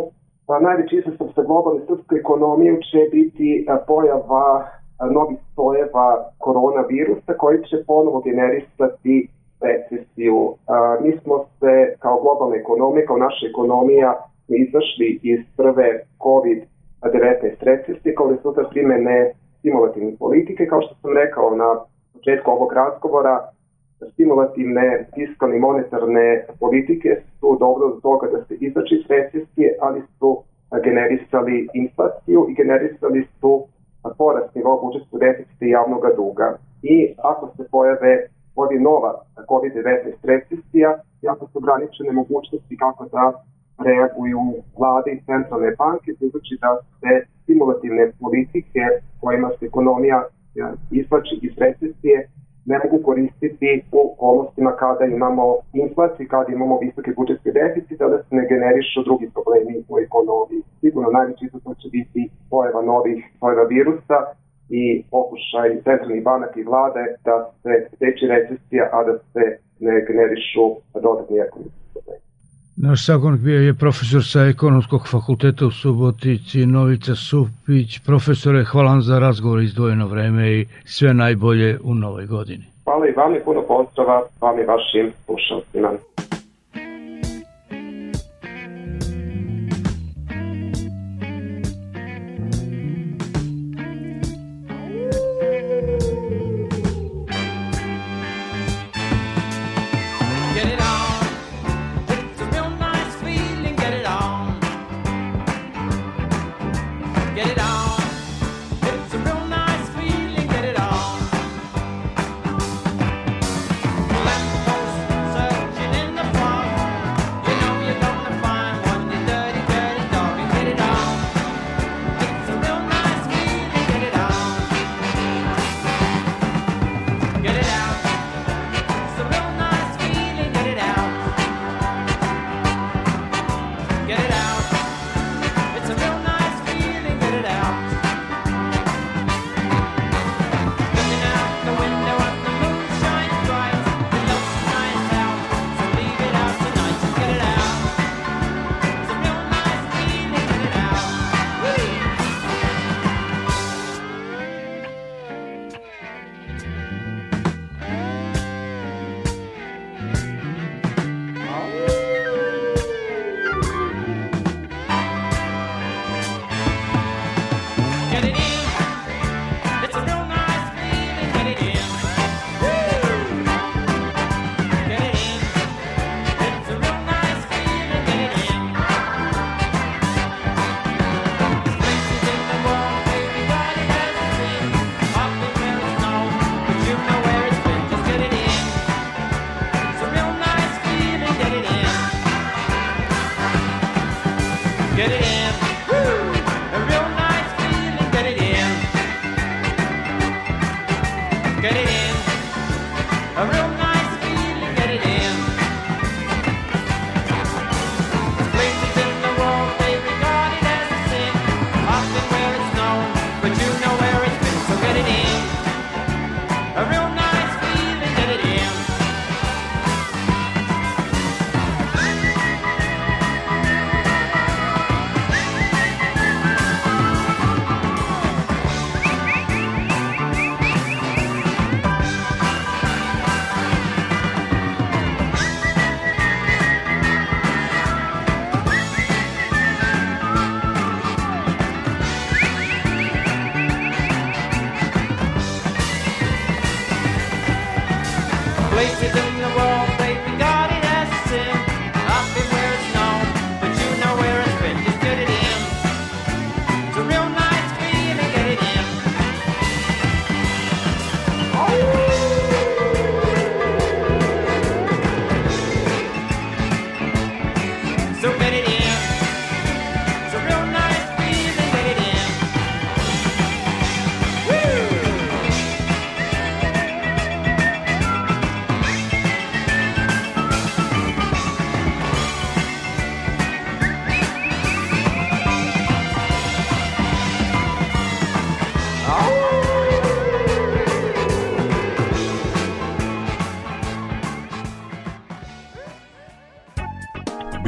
najveći 0.67 0.95
izazov 0.97 1.29
za 1.37 1.43
globalnu 1.43 1.81
srpsku 1.89 2.13
ekonomiju 2.17 2.75
će 2.91 3.01
biti 3.13 3.67
pojava 3.87 4.47
novih 5.17 5.39
sojeva 5.55 6.09
koronavirusa 6.39 7.33
koji 7.43 7.59
će 7.69 7.77
ponovo 7.87 8.21
generisati 8.21 9.29
recesiju. 9.69 10.55
Mi 11.03 11.13
smo 11.23 11.45
se 11.59 11.73
kao 11.99 12.17
globalna 12.23 12.57
ekonomija, 12.57 13.07
kao 13.07 13.17
naša 13.17 13.45
ekonomija 13.51 14.11
izašli 14.49 15.09
iz 15.23 15.41
prve 15.57 15.89
COVID-19 16.19 17.55
recesije 17.61 18.15
kao 18.15 18.31
rezultat 18.31 18.67
primene 18.71 19.33
stimulativne 19.61 20.13
politike, 20.19 20.67
kao 20.67 20.83
što 20.83 20.95
sam 21.03 21.13
rekao 21.23 21.57
na 21.57 21.71
početku 22.13 22.51
ovog 22.51 22.73
razgovora, 22.73 23.35
stimulativne 24.13 25.07
fiskalne 25.15 25.57
i 25.57 25.61
monetarne 25.61 26.47
politike 26.61 27.09
su 27.41 27.57
dobro 27.61 27.89
do 27.89 28.01
toga 28.01 28.27
da 28.33 28.45
se 28.45 28.55
izači 28.61 28.95
iz 28.95 29.07
recesije, 29.09 29.77
ali 29.81 30.03
su 30.19 30.43
generisali 30.85 31.69
inflaciju 31.75 32.47
i 32.49 32.55
generisali 32.55 33.27
su 33.41 33.65
porast 34.19 34.55
nivoa 34.55 34.83
budžetskog 34.83 35.21
deficita 35.21 35.65
i 35.65 35.71
javnog 35.71 36.03
duga. 36.17 36.59
I 36.83 37.15
ako 37.23 37.51
se 37.57 37.69
pojave 37.71 38.27
ovi 38.57 38.79
nova 38.79 39.13
COVID-19 39.49 40.13
recesija, 40.23 40.99
jako 41.23 41.47
su 41.47 41.59
ograničene 41.59 42.13
mogućnosti 42.13 42.77
kako 42.77 43.05
da 43.05 43.45
reaguju 43.89 44.43
vlade 44.79 45.11
i 45.13 45.23
centralne 45.29 45.71
banke, 45.79 46.11
budući 46.21 46.55
da 46.61 46.71
se 47.01 47.13
stimulativne 47.43 48.13
politike 48.21 48.83
kojima 49.21 49.49
se 49.59 49.67
ekonomija 49.67 50.19
izvači 50.91 51.35
iz 51.43 51.55
recesije 51.59 52.29
ne 52.71 52.81
mogu 52.85 53.05
koristiti 53.05 53.83
u 53.93 53.99
okolnostima 54.13 54.73
kada 54.83 55.05
imamo 55.05 55.45
inflaciju, 55.73 56.27
kada 56.31 56.53
imamo 56.53 56.79
visoke 56.79 57.11
budžetske 57.17 57.51
deficite, 57.53 58.05
da 58.13 58.19
se 58.23 58.35
ne 58.39 58.45
generišu 58.53 59.03
drugi 59.09 59.31
problemi 59.35 59.75
u 59.89 59.99
ekonomiji. 60.07 60.63
Sigurno 60.81 61.11
najveći 61.11 61.45
izazov 61.45 61.75
će 61.75 61.89
biti 61.97 62.31
pojava 62.51 62.83
novih 62.83 63.19
pojava 63.41 63.65
virusa 63.75 64.19
i 64.81 65.05
pokušaj 65.11 65.69
centralnih 65.87 66.23
banaka 66.31 66.61
i 66.61 66.69
vlade 66.71 67.05
da 67.25 67.35
se 67.63 67.73
steći 67.97 68.25
recesija, 68.35 68.85
a 68.93 69.05
da 69.05 69.15
se 69.33 69.45
ne 69.81 70.05
generišu 70.09 70.65
dodatni 71.05 71.37
ekonomski 71.39 71.81
problemi. 71.93 72.30
Naš 72.83 73.07
sagovornik 73.07 73.41
bio 73.41 73.61
je 73.61 73.75
profesor 73.75 74.23
sa 74.25 74.41
ekonomskog 74.41 75.09
fakulteta 75.09 75.67
u 75.67 75.71
Subotici, 75.71 76.67
Novica 76.67 77.15
Supić. 77.15 77.99
Profesore, 78.07 78.65
hvala 78.65 79.01
za 79.01 79.19
razgovor 79.19 79.61
izdvojeno 79.63 80.07
vreme 80.07 80.53
i 80.53 80.67
sve 80.85 81.15
najbolje 81.15 81.79
u 81.85 81.95
novoj 81.95 82.27
godini. 82.27 82.65
Hvala 82.85 83.09
i 83.09 83.13
vam 83.13 83.35
i 83.35 83.45
puno 83.45 83.63
pozdrava 83.63 84.23
vam 84.41 84.59
i 84.59 84.65
vašim 84.65 85.13
slušalcima. 85.25 85.91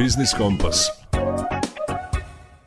Biznis 0.03 0.33
Kompas. 0.37 0.87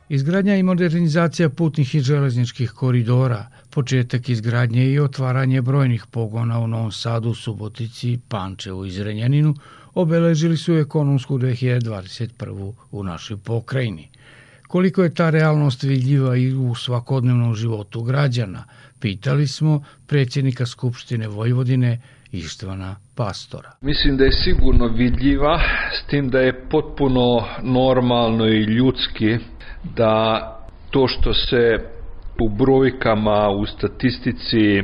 Izgradnja 0.09 0.57
i 0.57 0.63
modernizacija 0.63 1.49
putnih 1.49 1.95
i 1.95 2.01
železničkih 2.01 2.71
koridora, 2.71 3.47
početak 3.71 4.29
izgradnje 4.29 4.87
i 4.93 5.01
otvaranje 5.01 5.63
brojnih 5.63 6.07
pogona 6.11 6.59
u 6.59 6.67
Novom 6.67 6.93
Sadu, 6.93 7.35
Subotici, 7.35 8.19
Pančevu 8.29 8.87
i 8.87 8.91
Zrenjaninu 8.91 9.55
obeležili 9.95 10.57
su 10.57 10.75
ekonomsku 10.75 11.39
2021. 11.39 12.73
u 12.91 13.05
našoj 13.05 13.37
pokrajini. 13.37 14.09
Koliko 14.69 15.03
je 15.03 15.15
ta 15.15 15.31
realnost 15.31 15.83
vidljiva 15.83 16.37
i 16.37 16.55
u 16.55 16.75
svakodnevnom 16.75 17.55
životu 17.55 18.03
građana, 18.03 18.65
pitali 19.01 19.47
smo 19.47 19.85
predsjednika 20.07 20.67
Skupštine 20.67 21.29
Vojvodine 21.29 22.01
Ištvana 22.39 22.97
Pastora. 23.17 23.73
Mislim 23.81 24.17
da 24.17 24.25
je 24.25 24.33
sigurno 24.33 24.87
vidljiva, 24.87 25.61
s 25.93 26.07
tim 26.07 26.31
da 26.31 26.41
je 26.41 26.69
potpuno 26.69 27.45
normalno 27.63 28.47
i 28.47 28.63
ljudski 28.63 29.37
da 29.97 30.43
to 30.91 31.09
što 31.09 31.35
se 31.35 31.79
u 32.41 32.49
brojkama, 32.49 33.49
u 33.49 33.67
statistici, 33.67 34.83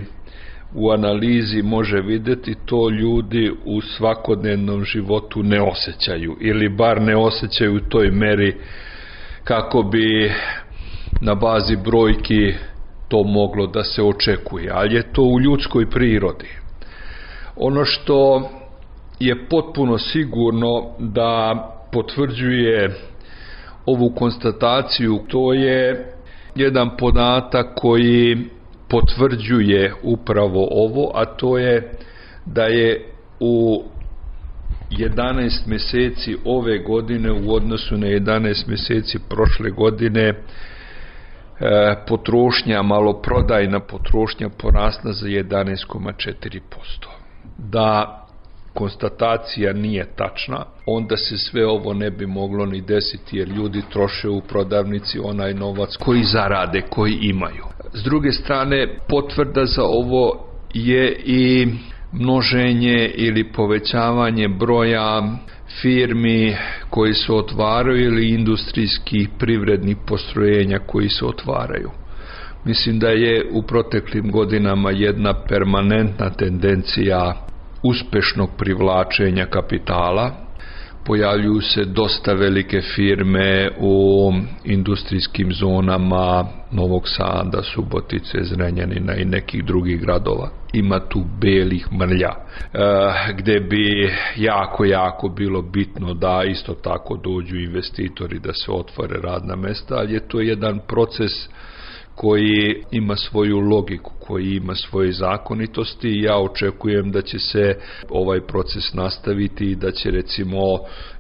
u 0.75 0.91
analizi 0.91 1.63
može 1.63 2.01
videti, 2.01 2.55
to 2.67 2.91
ljudi 2.91 3.53
u 3.65 3.81
svakodnevnom 3.81 4.85
životu 4.85 5.43
ne 5.43 5.63
osjećaju 5.63 6.37
ili 6.41 6.69
bar 6.69 7.03
ne 7.03 7.17
osjećaju 7.17 7.77
u 7.77 7.89
toj 7.89 8.11
meri 8.11 8.57
kako 9.45 9.83
bi 9.83 10.33
na 11.21 11.35
bazi 11.35 11.77
brojki 11.85 12.55
to 13.09 13.25
moglo 13.25 13.67
da 13.67 13.85
se 13.85 14.03
očekuje, 14.03 14.71
ali 14.75 14.95
je 14.95 15.13
to 15.13 15.23
u 15.23 15.41
ljudskoj 15.41 15.91
prirodi. 15.91 16.62
Ono 17.57 17.85
što 17.85 18.51
je 19.19 19.49
potpuno 19.49 19.99
sigurno 19.99 20.95
da 20.99 21.55
potvrđuje 21.93 22.91
ovu 23.87 24.11
konstataciju, 24.11 25.19
to 25.29 25.53
je 25.53 26.07
jedan 26.55 26.97
podatak 26.97 27.67
koji 27.75 28.37
potvrđuje 28.89 29.95
upravo 30.03 30.69
ovo, 30.71 31.11
a 31.15 31.25
to 31.25 31.59
je 31.59 31.93
da 32.45 32.65
je 32.65 33.13
u 33.41 33.85
11 34.91 35.67
meseci 35.67 36.37
ove 36.45 36.79
godine 36.79 37.33
u 37.33 37.55
odnosu 37.55 37.97
na 37.97 38.07
11 38.07 38.69
meseci 38.69 39.19
prošle 39.29 39.71
godine 39.71 40.23
e, 40.29 40.35
potrošnja, 42.09 42.83
maloprodajna 42.83 43.81
potrošnja 43.81 44.49
porasla 44.49 45.13
za 45.13 45.27
11,4%. 45.27 47.22
Da 47.59 48.19
konstatacija 48.75 49.73
nije 49.73 50.07
tačna, 50.17 50.65
onda 50.87 51.17
se 51.17 51.37
sve 51.37 51.67
ovo 51.67 51.95
ne 51.95 52.11
bi 52.11 52.27
moglo 52.27 52.67
ni 52.67 52.81
desiti 52.81 53.37
jer 53.37 53.49
ljudi 53.49 53.83
troše 53.93 54.29
u 54.29 54.41
prodavnici 54.41 55.19
onaj 55.19 55.55
novac 55.55 55.97
koji 55.97 56.25
zarade, 56.25 56.83
koji 56.91 57.19
imaju. 57.23 57.65
S 57.93 58.03
druge 58.03 58.33
strane, 58.33 58.99
potvrda 59.09 59.67
za 59.67 59.83
ovo 59.83 60.47
je 60.75 61.23
i 61.25 61.67
množenje 62.13 63.11
ili 63.15 63.53
povećavanje 63.53 64.49
broja 64.49 65.23
firmi 65.81 66.57
koji 66.91 67.15
se 67.15 67.33
otvaraju 67.33 68.05
ili 68.05 68.31
industrijskih 68.31 69.29
privrednih 69.39 69.97
postrojenja 70.07 70.79
koji 70.79 71.09
se 71.09 71.25
otvaraju. 71.25 71.91
Mislim 72.65 72.99
da 72.99 73.09
je 73.09 73.47
u 73.53 73.63
proteklim 73.63 74.31
godinama 74.31 74.91
jedna 74.91 75.35
permanentna 75.49 76.31
tendencija 76.31 77.47
uspešnog 77.83 78.51
privlačenja 78.59 79.47
kapitala, 79.47 80.31
pojavljuju 81.05 81.61
se 81.61 81.85
dosta 81.85 82.33
velike 82.33 82.81
firme 82.95 83.71
u 83.81 84.33
industrijskim 84.65 85.53
zonama 85.53 86.47
Novog 86.73 87.03
Sada, 87.09 87.63
Subotice, 87.63 88.39
Zrenjanina 88.43 89.15
i 89.17 89.25
nekih 89.25 89.65
drugih 89.65 90.01
gradova. 90.01 90.51
Ima 90.73 91.01
tu 91.09 91.25
belih 91.41 91.93
mrlja, 91.93 92.31
e, 92.31 92.79
gde 93.37 93.61
bi 93.61 94.11
jako, 94.37 94.85
jako 94.85 95.29
bilo 95.29 95.63
bitno 95.63 96.15
da 96.15 96.45
isto 96.45 96.75
tako 96.75 97.17
dođu 97.17 97.57
investitori 97.57 98.39
da 98.39 98.53
se 98.53 98.73
otvore 98.73 99.21
radna 99.21 99.57
mesta, 99.57 99.95
ali 99.95 100.15
je 100.15 100.29
to 100.29 100.41
jedan 100.41 100.81
proces 100.89 101.33
koji 102.15 102.85
ima 102.91 103.17
svoju 103.17 103.61
logiku, 103.61 104.13
koji 104.21 104.57
ima 104.57 104.75
svoje 104.75 105.13
zakonitosti 105.13 106.09
i 106.09 106.23
ja 106.23 106.39
očekujem 106.39 107.11
da 107.11 107.23
će 107.23 107.39
se 107.39 107.77
ovaj 108.09 108.41
proces 108.41 108.95
nastaviti 108.95 109.65
i 109.65 109.77
da 109.77 109.91
će 109.91 110.11
recimo 110.11 110.59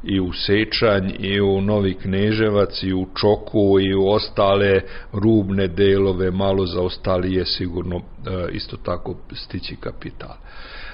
i 0.04 0.20
u 0.20 0.32
Sečanj 0.32 1.12
i 1.18 1.40
u 1.40 1.60
Novi 1.60 1.94
Kneževac 1.94 2.82
i 2.82 2.92
u 2.92 3.06
Čoku 3.20 3.80
i 3.80 3.94
u 3.94 4.08
ostale 4.08 4.80
rubne 5.12 5.68
delove 5.68 6.30
malo 6.30 6.66
zaostalije 6.66 7.44
sigurno 7.44 7.96
e, 7.96 8.00
isto 8.52 8.76
tako 8.76 9.16
stići 9.34 9.76
kapital. 9.76 10.36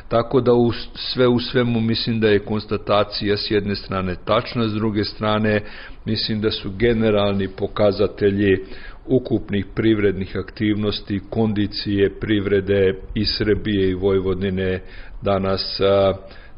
Tako 0.09 0.41
da 0.41 0.53
u, 0.53 0.73
sve 0.95 1.29
u 1.29 1.41
svemu 1.41 1.81
mislim 1.81 2.21
da 2.21 2.29
je 2.29 2.45
konstatacija 2.45 3.37
s 3.37 3.51
jedne 3.51 3.77
strane 3.77 4.17
tačna, 4.25 4.69
s 4.69 4.73
druge 4.73 5.05
strane 5.05 5.63
mislim 6.05 6.41
da 6.41 6.51
su 6.51 6.71
generalni 6.71 7.49
pokazatelji 7.49 8.65
ukupnih 9.09 9.67
privrednih 9.75 10.37
aktivnosti, 10.37 11.21
kondicije 11.31 12.11
privrede 12.21 12.95
i 13.15 13.25
Srbije 13.25 13.91
i 13.91 13.95
Vojvodine 13.95 14.81
danas 15.23 15.81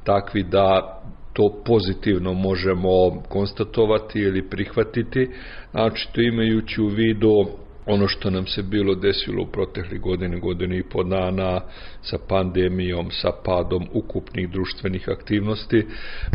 takvi 0.04 0.42
da 0.42 0.96
to 1.32 1.62
pozitivno 1.64 2.32
možemo 2.32 3.22
konstatovati 3.28 4.18
ili 4.18 4.48
prihvatiti, 4.48 5.28
znači 5.70 6.08
to 6.12 6.20
imajući 6.20 6.80
u 6.80 6.86
vidu 6.86 7.46
ono 7.90 8.08
što 8.08 8.30
nam 8.30 8.46
se 8.46 8.62
bilo 8.62 8.94
desilo 8.94 9.42
u 9.42 9.46
protekli 9.46 9.98
godine, 9.98 10.38
godine 10.38 10.78
i 10.78 10.82
po 10.82 11.02
dana 11.02 11.60
sa 12.02 12.18
pandemijom, 12.28 13.10
sa 13.10 13.30
padom 13.44 13.86
ukupnih 13.92 14.50
društvenih 14.50 15.08
aktivnosti. 15.08 15.86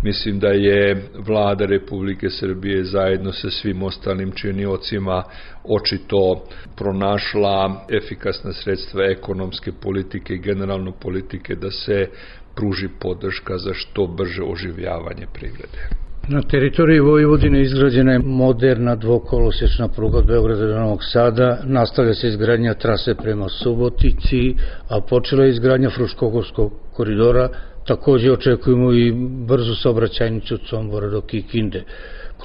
Mislim 0.03 0.39
da 0.39 0.47
je 0.47 1.09
vlada 1.17 1.65
Republike 1.65 2.29
Srbije 2.29 2.83
zajedno 2.83 3.31
sa 3.31 3.49
svim 3.49 3.83
ostalim 3.83 4.31
činiocima 4.31 5.23
očito 5.63 6.43
pronašla 6.75 7.85
efikasna 7.89 8.53
sredstva 8.53 9.05
ekonomske 9.05 9.71
politike 9.71 10.33
i 10.33 10.39
generalno 10.39 10.91
politike 10.91 11.55
da 11.55 11.71
se 11.71 12.09
pruži 12.55 12.87
podrška 12.99 13.57
za 13.57 13.73
što 13.73 14.07
brže 14.07 14.43
oživljavanje 14.43 15.25
privrede. 15.33 16.04
Na 16.27 16.41
teritoriji 16.41 16.99
Vojvodine 16.99 17.61
izgrađena 17.61 18.11
je 18.11 18.19
moderna 18.19 18.95
dvokolosečna 18.95 19.87
pruga 19.87 20.17
od 20.17 20.25
Beograda 20.25 20.65
do 20.65 20.79
Novog 20.79 21.03
Sada, 21.03 21.59
nastavlja 21.63 22.13
se 22.13 22.27
izgradnja 22.27 22.73
trase 22.73 23.15
prema 23.15 23.49
Subotici, 23.49 24.55
a 24.89 25.01
počela 25.01 25.43
je 25.43 25.49
izgradnja 25.49 25.89
Fruškogorskog 25.89 26.71
koridora, 26.93 27.49
takođe 27.87 28.31
očekujemo 28.31 28.93
i 28.93 29.13
brzu 29.47 29.75
saobraćajnicu 29.75 30.53
od 30.53 30.61
Sombora 30.69 31.09
do 31.09 31.21
Kikinde. 31.21 31.83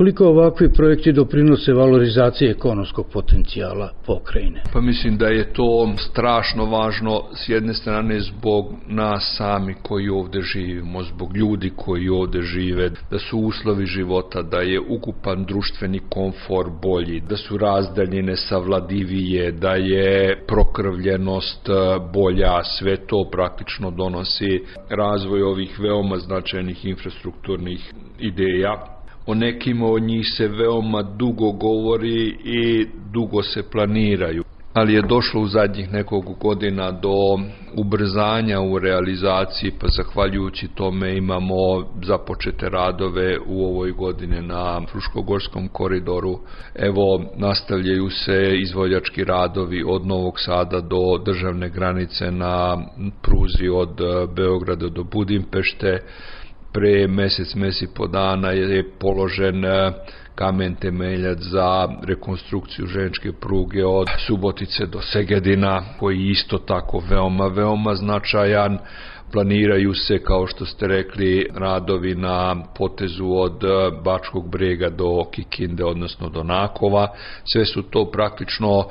Koliko 0.00 0.26
ovakvi 0.26 0.72
projekti 0.72 1.12
doprinose 1.12 1.72
valorizaciji 1.72 2.48
ekonomskog 2.48 3.06
potencijala 3.12 3.92
pokrajine? 4.06 4.62
Pa 4.72 4.80
mislim 4.80 5.16
da 5.16 5.28
je 5.28 5.52
to 5.52 5.92
strašno 6.10 6.64
važno 6.64 7.22
s 7.34 7.48
jedne 7.48 7.74
strane 7.74 8.20
zbog 8.20 8.66
nas 8.88 9.34
sami 9.38 9.74
koji 9.82 10.08
ovde 10.08 10.40
živimo, 10.40 11.02
zbog 11.02 11.36
ljudi 11.36 11.72
koji 11.76 12.08
ovde 12.08 12.42
žive, 12.42 12.90
da 13.10 13.18
su 13.18 13.38
uslovi 13.38 13.86
života, 13.86 14.42
da 14.42 14.60
je 14.60 14.80
ukupan 14.80 15.44
društveni 15.44 16.00
komfor 16.08 16.70
bolji, 16.82 17.20
da 17.20 17.36
su 17.36 17.58
razdaljine 17.58 18.36
savladivije, 18.36 19.52
da 19.52 19.74
je 19.74 20.44
prokrvljenost 20.46 21.68
e, 21.68 21.72
bolja, 22.12 22.62
sve 22.64 22.96
to 23.06 23.28
praktično 23.32 23.90
donosi 23.90 24.64
razvoj 24.90 25.42
ovih 25.42 25.80
veoma 25.80 26.16
značajnih 26.16 26.84
infrastrukturnih 26.84 27.92
ideja 28.18 28.99
o 29.30 29.34
nekima 29.34 29.86
od 29.86 30.02
njih 30.02 30.26
se 30.36 30.48
veoma 30.48 31.02
dugo 31.02 31.52
govori 31.52 32.36
i 32.44 32.86
dugo 33.12 33.42
se 33.42 33.62
planiraju 33.70 34.44
ali 34.72 34.94
je 34.94 35.02
došlo 35.02 35.40
u 35.40 35.46
zadnjih 35.46 35.92
nekog 35.92 36.38
godina 36.40 36.90
do 36.90 37.38
ubrzanja 37.76 38.60
u 38.60 38.78
realizaciji, 38.78 39.72
pa 39.80 39.86
zahvaljujući 39.88 40.68
tome 40.68 41.16
imamo 41.16 41.56
započete 42.02 42.68
radove 42.68 43.38
u 43.46 43.64
ovoj 43.64 43.90
godine 43.92 44.42
na 44.42 44.80
Fruškogorskom 44.90 45.68
koridoru. 45.68 46.38
Evo, 46.74 47.24
nastavljaju 47.36 48.10
se 48.10 48.58
izvoljački 48.62 49.24
radovi 49.24 49.84
od 49.86 50.06
Novog 50.06 50.40
Sada 50.40 50.80
do 50.80 51.22
državne 51.24 51.68
granice 51.70 52.30
na 52.30 52.78
pruzi 53.22 53.68
od 53.68 54.00
Beograda 54.36 54.88
do 54.88 55.04
Budimpešte, 55.04 55.98
pre 56.72 57.06
mesec, 57.06 57.54
mesec 57.54 57.90
po 57.94 58.06
dana 58.06 58.50
je 58.50 58.84
položen 58.98 59.64
e, 59.64 59.92
kamen 60.34 60.74
temeljac 60.74 61.38
za 61.38 61.88
rekonstrukciju 62.02 62.86
ženičke 62.86 63.32
pruge 63.32 63.84
od 63.84 64.08
Subotice 64.26 64.86
do 64.86 65.02
Segedina, 65.02 65.82
koji 65.98 66.30
isto 66.30 66.58
tako 66.58 67.02
veoma, 67.10 67.46
veoma 67.46 67.94
značajan 67.94 68.78
Planiraju 69.32 69.94
se, 69.94 70.18
kao 70.18 70.46
što 70.46 70.66
ste 70.66 70.86
rekli, 70.86 71.46
radovi 71.54 72.14
na 72.14 72.64
potezu 72.78 73.26
od 73.26 73.64
e, 73.64 73.68
Bačkog 74.04 74.50
brega 74.50 74.88
do 74.88 75.24
Kikinde, 75.30 75.84
odnosno 75.84 76.28
do 76.28 76.42
Nakova. 76.42 77.08
Sve 77.52 77.64
su 77.64 77.82
to 77.82 78.10
praktično 78.10 78.84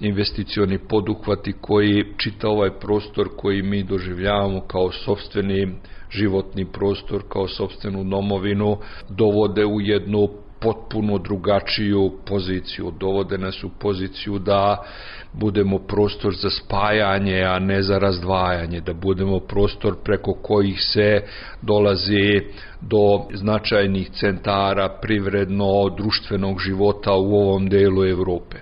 investicioni 0.00 0.78
poduhvati 0.78 1.52
koji 1.60 2.04
čita 2.16 2.48
ovaj 2.48 2.70
prostor 2.70 3.28
koji 3.36 3.62
mi 3.62 3.82
doživljavamo 3.82 4.60
kao 4.60 4.92
sobstveni 4.92 5.74
životni 6.10 6.66
prostor, 6.72 7.22
kao 7.28 7.48
sobstvenu 7.48 8.04
domovinu, 8.04 8.78
dovode 9.08 9.64
u 9.64 9.80
jednu 9.80 10.28
potpuno 10.60 11.18
drugačiju 11.18 12.12
poziciju. 12.26 12.92
Dovode 13.00 13.38
nas 13.38 13.64
u 13.64 13.70
poziciju 13.78 14.38
da 14.38 14.84
budemo 15.32 15.78
prostor 15.78 16.34
za 16.34 16.50
spajanje, 16.50 17.42
a 17.42 17.58
ne 17.58 17.82
za 17.82 17.98
razdvajanje, 17.98 18.80
da 18.80 18.92
budemo 18.92 19.40
prostor 19.40 19.96
preko 20.04 20.32
kojih 20.32 20.80
se 20.82 21.22
dolazi 21.62 22.40
do 22.80 23.26
značajnih 23.34 24.10
centara 24.10 24.88
privredno 25.02 25.88
društvenog 25.96 26.60
života 26.60 27.12
u 27.12 27.34
ovom 27.34 27.68
delu 27.68 28.04
Evrope. 28.04 28.56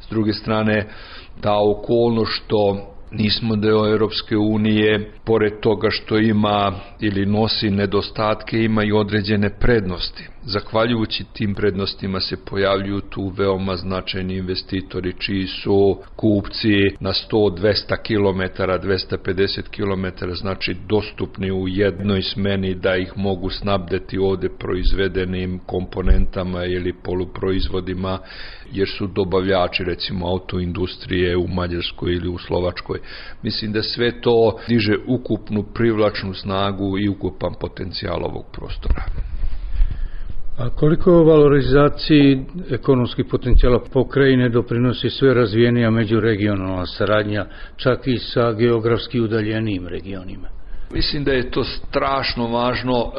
S 0.00 0.08
druge 0.10 0.32
strane, 0.32 0.86
ta 1.40 1.54
okolno 1.60 2.24
što 2.24 2.88
nismo 3.10 3.56
deo 3.56 3.88
Europske 3.90 4.36
unije, 4.36 5.10
pored 5.24 5.60
toga 5.60 5.90
što 5.90 6.18
ima 6.18 6.72
ili 7.00 7.26
nosi 7.26 7.70
nedostatke, 7.70 8.58
ima 8.64 8.84
i 8.84 8.92
određene 8.92 9.50
prednosti. 9.58 10.28
Zahvaljujući 10.50 11.24
tim 11.32 11.54
prednostima 11.54 12.20
se 12.20 12.36
pojavljuju 12.44 13.00
tu 13.00 13.28
veoma 13.28 13.76
značajni 13.76 14.36
investitori 14.36 15.14
čiji 15.18 15.46
su 15.46 16.02
kupci 16.16 16.96
na 17.00 17.12
100-200 17.12 17.96
km, 18.06 18.62
250 18.62 19.62
km, 19.70 20.34
znači 20.34 20.76
dostupni 20.88 21.50
u 21.50 21.68
jednoj 21.68 22.22
smeni 22.22 22.74
da 22.74 22.96
ih 22.96 23.12
mogu 23.16 23.50
snabdeti 23.50 24.18
ovde 24.18 24.48
proizvedenim 24.48 25.58
komponentama 25.66 26.64
ili 26.64 26.92
poluproizvodima, 26.92 28.18
jer 28.72 28.88
su 28.88 29.06
dobavljači 29.06 29.84
recimo 29.84 30.26
autoindustrije 30.26 31.36
u 31.36 31.48
Mađarskoj 31.48 32.14
ili 32.14 32.28
u 32.28 32.38
Slovačkoj. 32.38 32.98
Mislim 33.42 33.72
da 33.72 33.82
sve 33.82 34.20
to 34.20 34.58
diže 34.68 34.94
ukupnu 35.06 35.62
privlačnu 35.62 36.34
snagu 36.34 36.98
i 36.98 37.08
ukupan 37.08 37.54
potencijal 37.60 38.24
ovog 38.24 38.44
prostora. 38.52 39.04
A 40.58 40.68
koliko 40.70 41.24
valorizaciji 41.24 42.40
ekonomskih 42.70 43.24
potencijala 43.30 43.80
pokrajine 43.92 44.48
doprinosi 44.48 45.10
sve 45.10 45.34
razvijenija 45.34 45.90
međuregionalna 45.90 46.86
saradnja, 46.86 47.46
čak 47.76 48.06
i 48.06 48.18
sa 48.18 48.52
geografski 48.52 49.20
udaljenijim 49.20 49.86
regionima? 49.86 50.48
Mislim 50.92 51.24
da 51.24 51.32
je 51.32 51.50
to 51.50 51.64
strašno 51.64 52.46
važno 52.46 52.92
uh, 52.92 53.12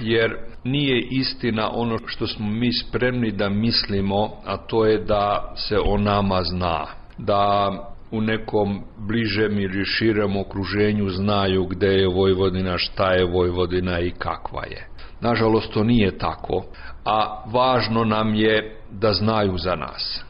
jer 0.00 0.36
nije 0.64 1.00
istina 1.10 1.70
ono 1.72 1.98
što 2.06 2.26
smo 2.26 2.46
mi 2.46 2.72
spremni 2.72 3.30
da 3.30 3.48
mislimo, 3.48 4.30
a 4.44 4.56
to 4.56 4.86
je 4.86 4.98
da 4.98 5.54
se 5.56 5.78
o 5.78 5.98
nama 5.98 6.42
zna. 6.42 6.86
Da 7.18 7.70
u 8.10 8.20
nekom 8.20 8.80
bližem 8.98 9.58
ili 9.58 9.84
širem 9.84 10.36
okruženju 10.36 11.08
znaju 11.08 11.64
gde 11.64 11.86
je 11.86 12.08
Vojvodina, 12.08 12.78
šta 12.78 13.12
je 13.12 13.24
Vojvodina 13.24 14.00
i 14.00 14.10
kakva 14.10 14.64
je. 14.64 14.95
Nažalost, 15.20 15.72
to 15.72 15.84
nije 15.84 16.18
tako, 16.18 16.64
a 17.04 17.42
važno 17.52 18.04
nam 18.04 18.34
je 18.34 18.76
da 18.90 19.12
znaju 19.12 19.58
za 19.58 19.76
nas. 19.76 20.24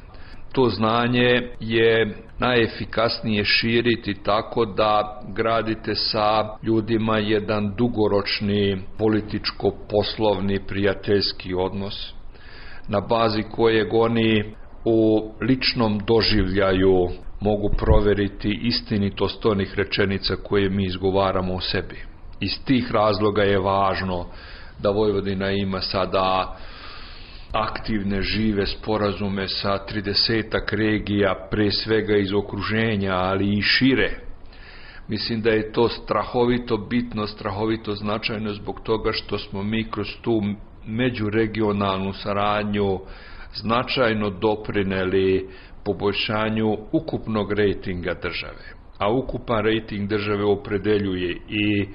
To 0.53 0.69
znanje 0.69 1.43
je 1.61 2.17
najefikasnije 2.39 3.45
širiti 3.45 4.15
tako 4.23 4.65
da 4.65 5.21
gradite 5.29 5.95
sa 5.95 6.57
ljudima 6.63 7.19
jedan 7.19 7.75
dugoročni 7.77 8.83
političko-poslovni 8.99 10.61
prijateljski 10.67 11.55
odnos 11.55 12.17
na 12.89 13.01
bazi 13.01 13.43
kojeg 13.43 13.95
oni 13.95 14.55
u 14.85 15.31
ličnom 15.41 16.01
doživljaju 16.07 17.09
mogu 17.41 17.69
proveriti 17.79 18.61
istinitost 18.63 19.47
onih 19.47 19.75
rečenica 19.77 20.37
koje 20.37 20.71
mi 20.71 20.85
izgovaramo 20.85 21.55
o 21.55 21.61
sebi. 21.61 22.03
Iz 22.41 22.65
tih 22.65 22.93
razloga 22.93 23.43
je 23.43 23.59
važno 23.59 24.27
da 24.79 24.91
Vojvodina 24.91 25.51
ima 25.51 25.81
sada 25.81 26.57
aktivne 27.53 28.23
žive 28.23 28.67
sporazume 28.67 29.49
sa 29.49 29.79
30 29.93 30.77
regija, 30.77 31.49
pre 31.51 31.71
svega 31.71 32.17
iz 32.17 32.33
okruženja, 32.33 33.15
ali 33.15 33.59
i 33.59 33.63
šire. 33.63 34.11
Mislim 35.09 35.43
da 35.43 35.51
je 35.51 35.73
to 35.73 35.89
strahovito 35.89 36.77
bitno, 36.77 37.27
strahovito 37.27 37.95
značajno 37.95 38.53
zbog 38.53 38.81
toga 38.81 39.13
što 39.13 39.39
smo 39.39 39.63
mi 39.63 39.91
kroz 39.91 40.09
tu 40.23 40.43
međuregionalnu 40.87 42.13
saradnju 42.13 43.01
značajno 43.55 44.31
doprineli 44.31 45.49
poboljšanju 45.85 46.77
ukupnog 46.93 47.53
rejtinga 47.53 48.15
države. 48.23 48.65
A 48.99 49.13
ukupan 49.13 49.65
rejting 49.65 50.09
države 50.09 50.45
opredeljuje 50.45 51.33
i 51.49 51.89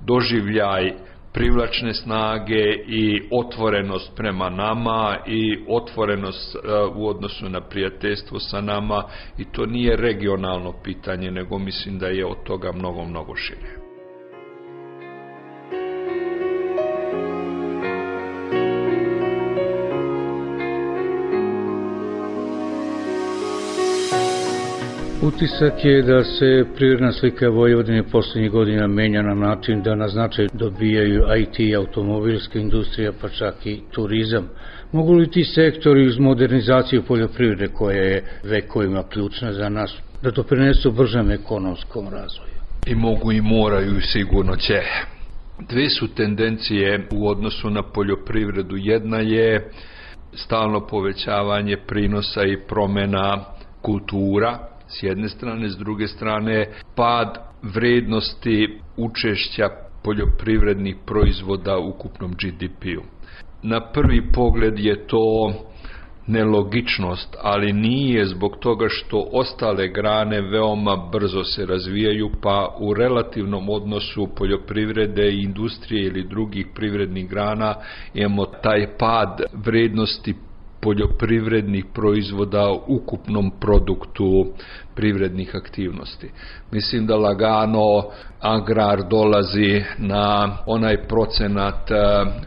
doživljaj 0.00 0.92
privlačne 1.36 1.94
snage 1.94 2.64
i 2.88 3.28
otvorenost 3.30 4.12
prema 4.16 4.50
nama 4.50 5.16
i 5.26 5.58
otvorenost 5.68 6.54
e, 6.54 6.58
u 6.94 7.08
odnosu 7.08 7.48
na 7.48 7.60
prijateljstvo 7.60 8.38
sa 8.38 8.60
nama 8.60 9.04
i 9.38 9.44
to 9.44 9.66
nije 9.66 9.96
regionalno 9.96 10.72
pitanje, 10.82 11.30
nego 11.30 11.58
mislim 11.58 11.98
da 11.98 12.06
je 12.06 12.26
od 12.26 12.42
toga 12.44 12.72
mnogo, 12.72 13.04
mnogo 13.04 13.36
šire. 13.36 13.85
Utisak 25.26 25.84
je 25.84 26.02
da 26.02 26.24
se 26.24 26.64
prirodna 26.74 27.12
slika 27.12 27.48
Vojvodine 27.48 28.02
poslednjih 28.02 28.50
godina 28.50 28.86
menja 28.86 29.22
na 29.22 29.34
način 29.34 29.82
da 29.82 29.94
na 29.94 30.08
značaj 30.08 30.46
dobijaju 30.52 31.22
IT 31.38 31.76
automobilska 31.76 32.58
industrija, 32.58 33.12
pa 33.20 33.28
čak 33.28 33.66
i 33.66 33.80
turizam. 33.90 34.48
Mogu 34.92 35.12
li 35.12 35.30
ti 35.30 35.44
sektori 35.44 36.06
uz 36.06 36.18
modernizaciju 36.18 37.02
poljoprivrede 37.02 37.68
koja 37.68 38.02
je 38.02 38.24
vekovima 38.44 39.02
ključna 39.02 39.52
za 39.52 39.68
nas 39.68 39.94
da 40.22 40.30
doprinesu 40.30 40.92
bržem 40.92 41.30
ekonomskom 41.30 42.04
razvoju? 42.04 42.52
I 42.86 42.94
mogu 42.94 43.32
i 43.32 43.40
moraju 43.40 44.00
sigurno 44.00 44.56
će. 44.56 44.82
Dve 45.68 45.90
su 45.90 46.14
tendencije 46.14 47.06
u 47.12 47.28
odnosu 47.28 47.70
na 47.70 47.82
poljoprivredu. 47.82 48.76
Jedna 48.76 49.18
je 49.18 49.70
stalno 50.34 50.86
povećavanje 50.86 51.76
prinosa 51.86 52.44
i 52.44 52.58
promena 52.68 53.44
kultura, 53.82 54.75
s 54.88 55.02
jedne 55.02 55.28
strane, 55.28 55.68
s 55.68 55.76
druge 55.76 56.08
strane 56.08 56.66
pad 56.94 57.38
vrednosti 57.62 58.80
učešća 58.96 59.68
poljoprivrednih 60.04 60.96
proizvoda 61.06 61.78
u 61.78 61.88
ukupnom 61.88 62.30
GDP-u. 62.32 63.02
Na 63.62 63.80
prvi 63.92 64.32
pogled 64.32 64.78
je 64.78 65.06
to 65.06 65.52
nelogičnost, 66.26 67.36
ali 67.42 67.72
nije 67.72 68.26
zbog 68.26 68.56
toga 68.60 68.86
što 68.88 69.28
ostale 69.32 69.88
grane 69.88 70.40
veoma 70.40 70.96
brzo 71.12 71.44
se 71.44 71.66
razvijaju, 71.66 72.30
pa 72.42 72.76
u 72.80 72.94
relativnom 72.94 73.68
odnosu 73.68 74.28
poljoprivrede 74.36 75.30
industrije 75.32 76.06
ili 76.06 76.28
drugih 76.28 76.66
privrednih 76.74 77.28
grana 77.28 77.74
imamo 78.14 78.44
taj 78.46 78.86
pad 78.98 79.42
vrednosti 79.52 80.34
poljoprivrednih 80.86 81.84
proizvoda 81.94 82.70
u 82.70 82.80
ukupnom 82.86 83.50
produktu 83.60 84.46
privrednih 84.94 85.54
aktivnosti. 85.54 86.30
Mislim 86.70 87.06
da 87.06 87.16
lagano 87.16 88.04
agrar 88.40 89.02
dolazi 89.10 89.84
na 89.98 90.58
onaj 90.66 90.96
procenat 91.08 91.90
eh, 91.90 91.96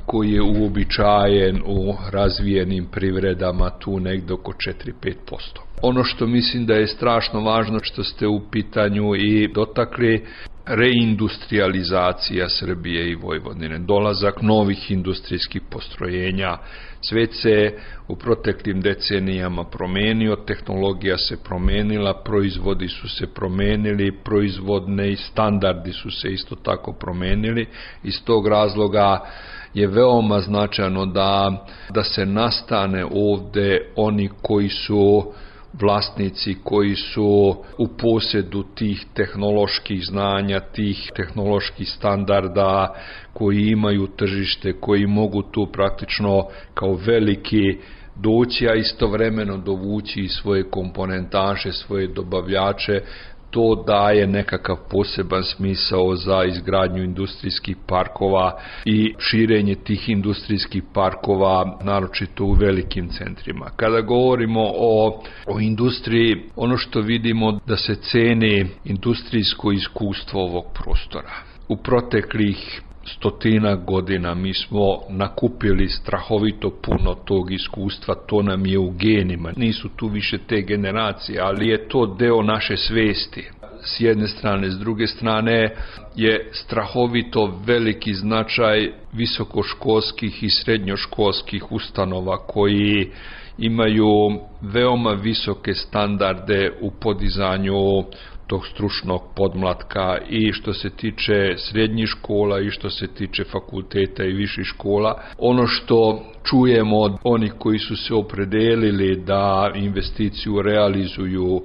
koji 0.06 0.32
je 0.32 0.42
uobičajen 0.42 1.62
u 1.66 1.96
razvijenim 2.12 2.86
privredama 2.92 3.70
tu 3.70 4.00
negde 4.00 4.34
oko 4.34 4.52
4-5%. 4.52 5.60
Ono 5.82 6.04
što 6.04 6.28
mislim 6.28 6.66
da 6.66 6.74
je 6.74 6.88
strašno 6.88 7.42
važno 7.42 7.80
što 7.84 8.04
ste 8.04 8.28
u 8.28 8.42
pitanju 8.52 9.16
i 9.16 9.48
dotakli 9.54 10.26
reindustrializacija 10.70 12.50
Srbije 12.50 13.10
i 13.10 13.16
Vojvodine, 13.16 13.80
dolazak 13.80 14.42
novih 14.42 14.92
industrijskih 14.92 15.62
postrojenja, 15.70 16.58
svet 17.02 17.34
se 17.34 17.74
u 18.08 18.16
proteklim 18.16 18.82
decenijama 18.82 19.64
promenio, 19.64 20.36
tehnologija 20.36 21.18
se 21.18 21.44
promenila, 21.44 22.22
proizvodi 22.24 22.88
su 22.88 23.10
se 23.10 23.28
promenili, 23.34 24.18
proizvodne 24.24 25.12
i 25.12 25.16
standardi 25.16 25.92
su 25.92 26.12
se 26.12 26.30
isto 26.30 26.56
tako 26.56 26.94
promenili, 26.94 27.68
iz 28.04 28.24
tog 28.24 28.48
razloga 28.48 29.26
je 29.74 29.88
veoma 29.88 30.40
značajno 30.40 31.06
da, 31.06 31.66
da 31.90 32.04
se 32.04 32.26
nastane 32.26 33.06
ovde 33.12 33.92
oni 33.96 34.30
koji 34.42 34.70
su 34.70 35.34
vlasnici 35.74 36.56
koji 36.64 36.96
su 36.96 37.56
u 37.78 37.88
posjedu 37.88 38.64
tih 38.76 39.06
tehnoloških 39.14 40.06
znanja, 40.06 40.60
tih 40.60 41.12
tehnoloških 41.16 41.90
standarda, 41.90 42.96
koji 43.34 43.68
imaju 43.68 44.08
tržište, 44.08 44.74
koji 44.74 45.08
mogu 45.08 45.42
tu 45.42 45.68
praktično 45.72 46.46
kao 46.74 46.94
veliki 46.94 47.78
doći, 48.16 48.68
a 48.68 48.76
istovremeno 48.76 49.58
dovući 49.58 50.28
svoje 50.28 50.64
komponentaše, 50.70 51.72
svoje 51.72 52.08
dobavljače 52.08 53.02
to 53.50 53.84
daje 53.88 54.28
nekakav 54.28 54.78
poseban 54.90 55.44
smisao 55.44 56.16
za 56.16 56.44
izgradnju 56.44 57.04
industrijskih 57.04 57.78
parkova 57.88 58.60
i 58.86 59.14
širenje 59.20 59.76
tih 59.76 60.10
industrijskih 60.10 60.84
parkova, 60.94 61.78
naročito 61.84 62.44
u 62.44 62.54
velikim 62.54 63.10
centrima. 63.10 63.70
Kada 63.76 64.02
govorimo 64.02 64.62
o, 64.64 65.22
o 65.48 65.60
industriji, 65.60 66.36
ono 66.56 66.78
što 66.78 67.02
vidimo 67.02 67.60
da 67.66 67.78
se 67.78 67.96
ceni 67.96 68.68
industrijsko 68.86 69.72
iskustvo 69.72 70.44
ovog 70.44 70.66
prostora. 70.74 71.34
U 71.68 71.78
proteklih 71.78 72.82
stotina 73.16 73.76
godina 73.76 74.36
mi 74.36 74.54
smo 74.54 75.00
nakupili 75.10 75.88
strahovito 75.88 76.70
puno 76.82 77.14
tog 77.14 77.52
iskustva, 77.52 78.16
to 78.16 78.42
nam 78.42 78.66
je 78.66 78.80
u 78.80 78.92
genima. 78.92 79.52
Nisu 79.56 79.90
tu 79.96 80.08
više 80.08 80.38
te 80.38 80.62
generacije, 80.62 81.40
ali 81.42 81.68
je 81.68 81.88
to 81.88 82.06
deo 82.06 82.42
naše 82.42 82.78
svesti. 82.78 83.50
S 83.84 84.00
jedne 84.00 84.28
strane, 84.28 84.70
s 84.70 84.80
druge 84.80 85.08
strane 85.08 85.76
je 86.16 86.50
strahovito 86.54 87.60
veliki 87.66 88.14
značaj 88.14 88.92
visokoškolskih 89.14 90.44
i 90.44 90.50
srednjoškolskih 90.50 91.72
ustanova 91.72 92.38
koji 92.38 93.12
imaju 93.58 94.40
veoma 94.62 95.12
visoke 95.12 95.74
standarde 95.74 96.72
u 96.82 96.92
podizanju 96.92 98.04
tog 98.50 98.68
stručnog 98.68 99.22
podmlatka 99.36 100.18
i 100.30 100.52
što 100.52 100.74
se 100.74 100.90
tiče 100.90 101.54
srednjih 101.58 102.08
škola 102.08 102.60
i 102.60 102.70
što 102.70 102.90
se 102.90 103.08
tiče 103.08 103.44
fakulteta 103.44 104.24
i 104.24 104.34
viših 104.34 104.66
škola. 104.66 105.22
Ono 105.38 105.68
što 105.68 106.24
čujemo 106.50 106.98
od 106.98 107.14
onih 107.24 107.54
koji 107.60 107.80
su 107.80 107.96
se 107.96 108.14
opredelili 108.14 109.16
da 109.16 109.72
investiciju 109.76 110.62
realizuju 110.62 111.62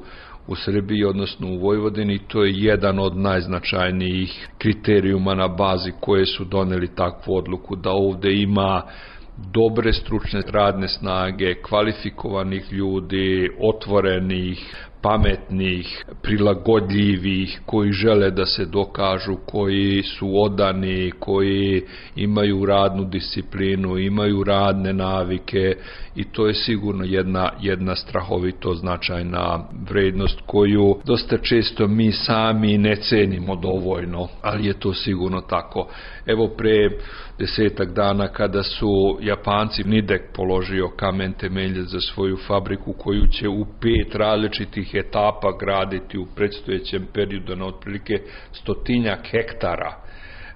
u 0.46 0.54
Srbiji, 0.54 1.04
odnosno 1.04 1.48
u 1.48 1.58
Vojvodini, 1.58 2.18
to 2.28 2.44
je 2.44 2.52
jedan 2.54 2.98
od 2.98 3.16
najznačajnijih 3.16 4.48
kriterijuma 4.58 5.34
na 5.34 5.48
bazi 5.48 5.92
koje 6.00 6.26
su 6.26 6.44
doneli 6.44 6.94
takvu 6.94 7.36
odluku, 7.36 7.76
da 7.76 7.90
ovde 7.90 8.32
ima 8.32 8.82
dobre 9.52 9.92
stručne 9.92 10.42
radne 10.46 10.88
snage, 10.88 11.54
kvalifikovanih 11.54 12.72
ljudi, 12.72 13.50
otvorenih, 13.60 14.88
pametnih, 15.04 16.04
prilagodljivih, 16.22 17.60
koji 17.66 17.92
žele 17.92 18.30
da 18.30 18.46
se 18.46 18.64
dokažu, 18.64 19.36
koji 19.46 20.02
su 20.02 20.42
odani, 20.42 21.12
koji 21.18 21.82
imaju 22.16 22.64
radnu 22.66 23.04
disciplinu, 23.04 23.98
imaju 23.98 24.44
radne 24.44 24.92
navike 24.92 25.76
i 26.16 26.24
to 26.24 26.46
je 26.46 26.54
sigurno 26.54 27.04
jedna, 27.04 27.50
jedna 27.60 27.96
strahovito 27.96 28.74
značajna 28.74 29.64
vrednost 29.88 30.40
koju 30.46 30.96
dosta 31.04 31.38
često 31.38 31.88
mi 31.88 32.12
sami 32.12 32.78
ne 32.78 32.96
cenimo 32.96 33.56
dovoljno, 33.56 34.28
ali 34.42 34.66
je 34.66 34.80
to 34.80 34.94
sigurno 34.94 35.40
tako. 35.40 35.88
Evo 36.26 36.48
pre 36.48 36.90
desetak 37.38 37.92
dana 37.92 38.28
kada 38.28 38.62
su 38.62 39.18
Japanci 39.20 39.84
Nidek 39.84 40.22
položio 40.34 40.88
kamen 40.96 41.32
temelje 41.32 41.82
za 41.82 42.00
svoju 42.00 42.36
fabriku 42.46 42.92
koju 42.92 43.26
će 43.26 43.48
u 43.48 43.66
pet 43.80 44.14
različitih 44.14 44.94
etapa 44.94 45.56
graditi 45.60 46.18
u 46.18 46.26
predstojećem 46.36 47.06
periodu 47.14 47.56
na 47.56 47.66
otprilike 47.66 48.14
stotinjak 48.52 49.26
hektara 49.30 50.04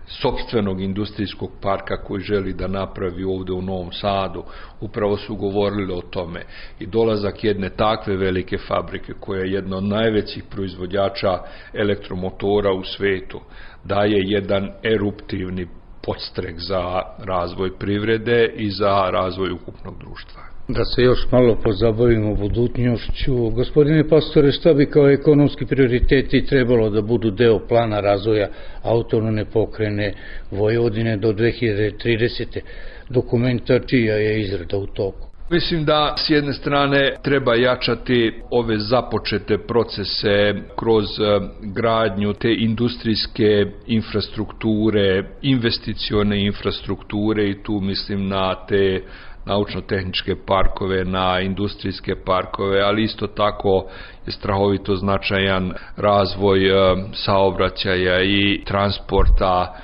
sobstvenog 0.08 0.80
industrijskog 0.80 1.50
parka 1.62 2.02
koji 2.02 2.20
želi 2.20 2.52
da 2.52 2.66
napravi 2.66 3.24
ovde 3.24 3.52
u 3.52 3.62
Novom 3.62 3.92
Sadu, 3.92 4.44
upravo 4.80 5.16
su 5.16 5.36
govorili 5.36 5.92
o 5.92 6.00
tome. 6.00 6.42
I 6.80 6.86
dolazak 6.86 7.44
jedne 7.44 7.70
takve 7.70 8.16
velike 8.16 8.58
fabrike, 8.58 9.12
koja 9.20 9.40
je 9.40 9.52
jedna 9.52 9.76
od 9.76 9.84
najvećih 9.84 10.44
proizvodjača 10.50 11.38
elektromotora 11.74 12.72
u 12.72 12.84
svetu, 12.84 13.40
daje 13.84 14.20
jedan 14.24 14.70
eruptivni 14.82 15.66
podstrek 16.02 16.54
za 16.58 17.02
razvoj 17.18 17.78
privrede 17.78 18.52
i 18.56 18.70
za 18.70 19.10
razvoj 19.10 19.50
ukupnog 19.50 19.98
društva. 19.98 20.57
Da 20.68 20.84
se 20.84 21.02
još 21.02 21.26
malo 21.32 21.54
pozabavimo 21.54 22.34
budućnošću. 22.34 23.50
Gospodine 23.50 24.08
pastore, 24.08 24.52
šta 24.52 24.74
bi 24.74 24.86
kao 24.86 25.10
ekonomski 25.10 25.66
prioriteti 25.66 26.46
trebalo 26.46 26.90
da 26.90 27.02
budu 27.02 27.30
deo 27.30 27.58
plana 27.68 28.00
razvoja 28.00 28.48
autonomne 28.82 29.44
pokrene 29.44 30.14
Vojvodine 30.50 31.16
do 31.16 31.32
2030. 31.32 32.60
Dokumenta 33.08 33.78
čija 33.78 34.14
je 34.14 34.40
izrada 34.40 34.76
u 34.76 34.86
toku? 34.86 35.28
Mislim 35.50 35.84
da 35.84 36.14
s 36.26 36.30
jedne 36.30 36.52
strane 36.52 37.16
treba 37.22 37.54
jačati 37.54 38.32
ove 38.50 38.78
započete 38.78 39.58
procese 39.58 40.54
kroz 40.76 41.04
e, 41.04 41.40
gradnju 41.62 42.32
te 42.32 42.54
industrijske 42.58 43.66
infrastrukture, 43.86 45.24
investicione 45.42 46.44
infrastrukture 46.46 47.50
i 47.50 47.62
tu 47.62 47.80
mislim 47.80 48.28
na 48.28 48.66
te 48.66 49.02
naučno-tehničke 49.48 50.36
parkove, 50.46 51.04
na 51.04 51.40
industrijske 51.40 52.14
parkove, 52.24 52.80
ali 52.80 53.02
isto 53.02 53.26
tako 53.26 53.86
je 54.26 54.32
strahovito 54.32 54.96
značajan 54.96 55.72
razvoj 55.96 56.68
e, 56.68 56.96
saobraćaja 57.12 58.22
i 58.22 58.62
transporta. 58.64 59.74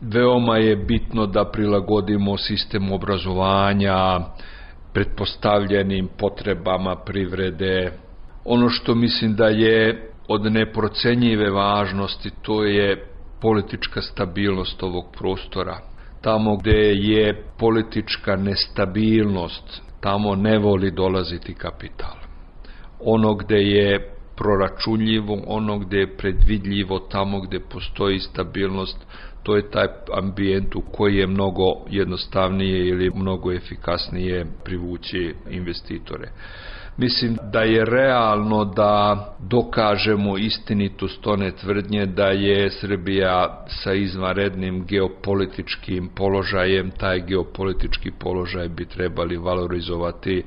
Veoma 0.00 0.56
je 0.56 0.76
bitno 0.76 1.26
da 1.26 1.44
prilagodimo 1.44 2.36
sistem 2.38 2.92
obrazovanja, 2.92 4.20
pretpostavljenim 4.92 6.08
potrebama 6.18 6.96
privrede. 6.96 7.92
Ono 8.44 8.68
što 8.68 8.94
mislim 8.94 9.36
da 9.36 9.46
je 9.46 10.08
od 10.28 10.52
neprocenjive 10.52 11.50
važnosti 11.50 12.30
to 12.42 12.64
je 12.64 13.06
politička 13.40 14.02
stabilnost 14.02 14.82
ovog 14.82 15.04
prostora. 15.18 15.91
Tamo 16.22 16.56
gde 16.56 16.94
je 16.94 17.44
politička 17.58 18.36
nestabilnost, 18.36 19.82
tamo 20.00 20.34
ne 20.34 20.58
voli 20.58 20.90
dolaziti 20.90 21.54
kapital. 21.54 22.16
Ono 23.00 23.34
gde 23.34 23.56
je 23.56 24.12
proračunljivo, 24.36 25.42
ono 25.46 25.78
gde 25.78 25.98
je 25.98 26.16
predvidljivo, 26.16 26.98
tamo 26.98 27.40
gde 27.40 27.60
postoji 27.60 28.18
stabilnost, 28.18 29.06
to 29.42 29.56
je 29.56 29.70
taj 29.70 29.86
ambijent 30.12 30.74
u 30.76 30.80
koji 30.80 31.16
je 31.16 31.26
mnogo 31.26 31.64
jednostavnije 31.90 32.88
ili 32.88 33.10
mnogo 33.14 33.52
efikasnije 33.52 34.46
privući 34.64 35.34
investitore. 35.50 36.28
Mislim 36.96 37.36
da 37.52 37.62
je 37.62 37.84
realno 37.84 38.64
da 38.64 39.34
dokažemo 39.40 40.38
istinitost 40.38 41.26
one 41.26 41.50
tvrdnje 41.50 42.06
da 42.06 42.26
je 42.26 42.70
Srbija 42.70 43.64
sa 43.68 43.92
izvanrednim 43.92 44.84
geopolitičkim 44.86 46.08
položajem, 46.08 46.90
taj 46.90 47.20
geopolitički 47.20 48.10
položaj 48.10 48.68
bi 48.68 48.84
trebali 48.84 49.36
valorizovati 49.36 50.42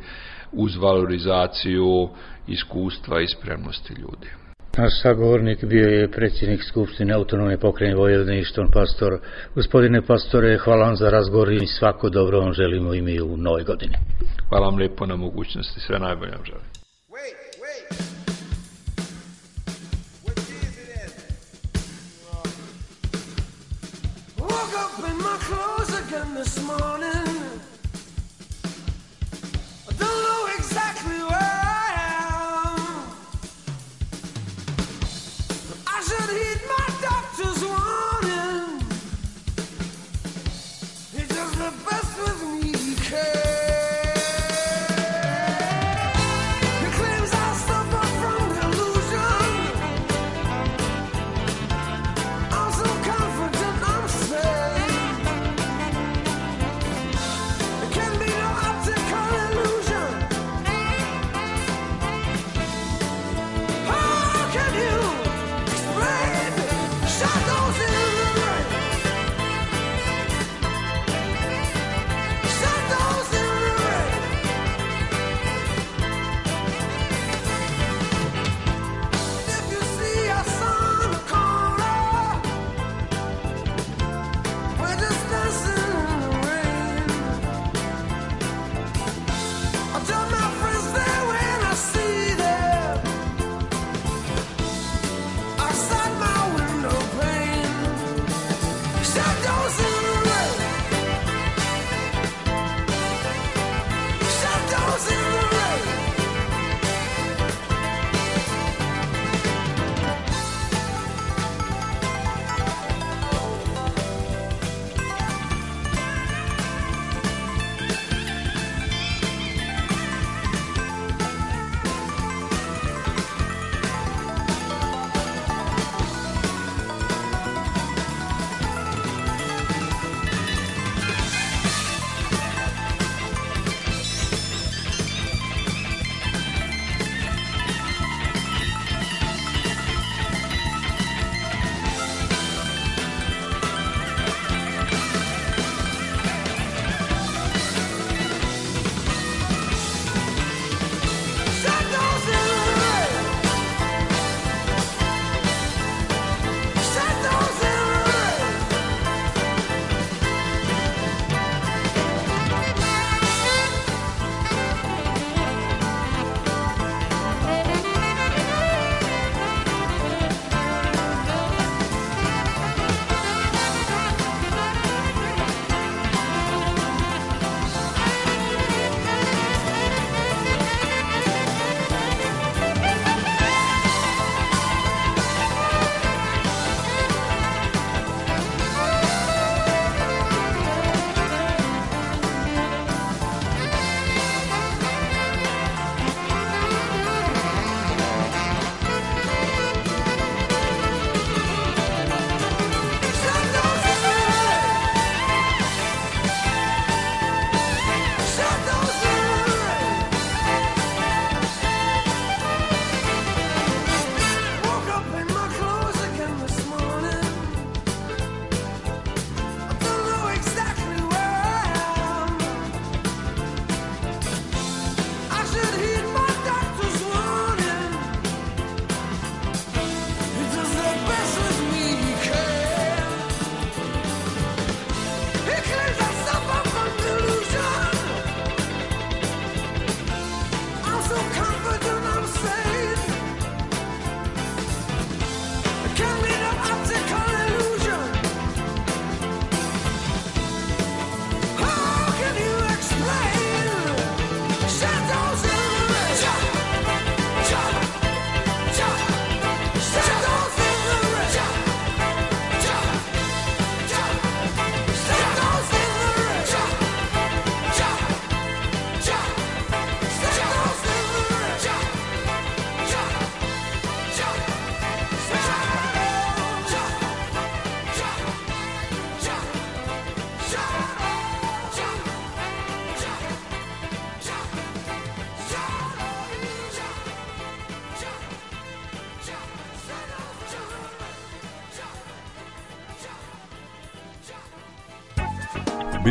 uz 0.51 0.75
valorizaciju 0.75 2.09
iskustva 2.47 3.21
i 3.21 3.27
spremnosti 3.27 3.93
ljudi. 3.93 4.44
Naš 4.77 5.01
sagovornik 5.01 5.63
bio 5.65 5.87
je 5.87 6.11
predsjednik 6.11 6.63
Skupštine 6.63 7.13
autonomne 7.13 7.57
pokrajine 7.57 7.95
Vojvodine 7.95 8.39
Išton 8.39 8.71
Pastor. 8.71 9.19
Gospodine 9.55 10.01
Pastore, 10.01 10.57
hvala 10.57 10.85
vam 10.85 10.95
za 10.95 11.09
razgovor 11.09 11.53
i 11.53 11.67
svako 11.67 12.09
dobro 12.09 12.39
vam 12.39 12.53
želimo 12.53 12.93
i 12.93 13.01
mi 13.01 13.21
u 13.21 13.37
novoj 13.37 13.63
godini. 13.63 13.95
Hvala 14.49 14.65
vam 14.65 14.75
lijepo 14.75 15.05
na 15.05 15.15
mogućnosti, 15.15 15.79
sve 15.79 15.99
najbolje 15.99 16.31
vam 16.31 16.45
želim. 16.45 16.74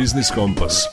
Biznis 0.05 0.31
Kompas. 0.35 0.83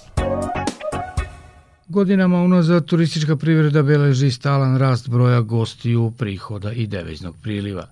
Godinama 1.88 2.42
unazad 2.42 2.84
turistička 2.84 3.36
privreda 3.36 3.82
beleži 3.82 4.30
stalan 4.30 4.78
rast 4.78 5.08
broja 5.08 5.40
gostiju, 5.40 6.12
prihoda 6.18 6.72
i 6.72 6.86
deviznog 6.86 7.36
priliva. 7.42 7.86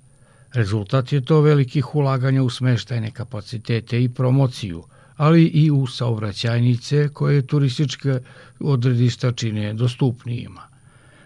Rezultat 0.53 1.13
je 1.13 1.21
to 1.25 1.41
velikih 1.41 1.95
ulaganja 1.95 2.43
u 2.43 2.51
smeštajne 2.51 3.11
kapacitete 3.11 4.03
i 4.03 4.09
promociju, 4.09 4.83
ali 5.17 5.45
i 5.45 5.71
u 5.71 5.87
saobraćajnice 5.87 7.09
koje 7.09 7.47
turističke 7.47 8.21
odredišta 8.61 9.33
čine 9.33 9.75
dostupnijima. 9.75 10.70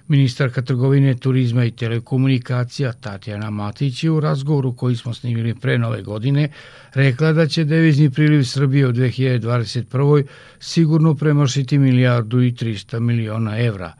Ministarka 0.09 0.63
trgovine, 0.63 1.17
turizma 1.17 1.65
i 1.65 1.71
telekomunikacija 1.71 2.93
Tatjana 2.93 3.51
Matić 3.51 4.05
je 4.05 4.11
u 4.11 4.21
razgovoru 4.21 4.77
koji 4.77 4.97
smo 4.97 5.15
snimili 5.15 5.55
pre 5.55 5.79
nove 5.79 6.03
godine 6.03 6.49
rekla 6.95 7.33
da 7.33 7.47
će 7.47 7.65
devizni 7.65 8.11
priliv 8.11 8.43
Srbije 8.43 8.89
u 8.89 8.93
2021. 8.93 10.25
sigurno 10.61 11.15
premašiti 11.15 11.79
milijardu 11.79 12.43
i 12.43 12.53
300 12.53 13.01
miliona 13.01 13.59
evra, 13.59 13.93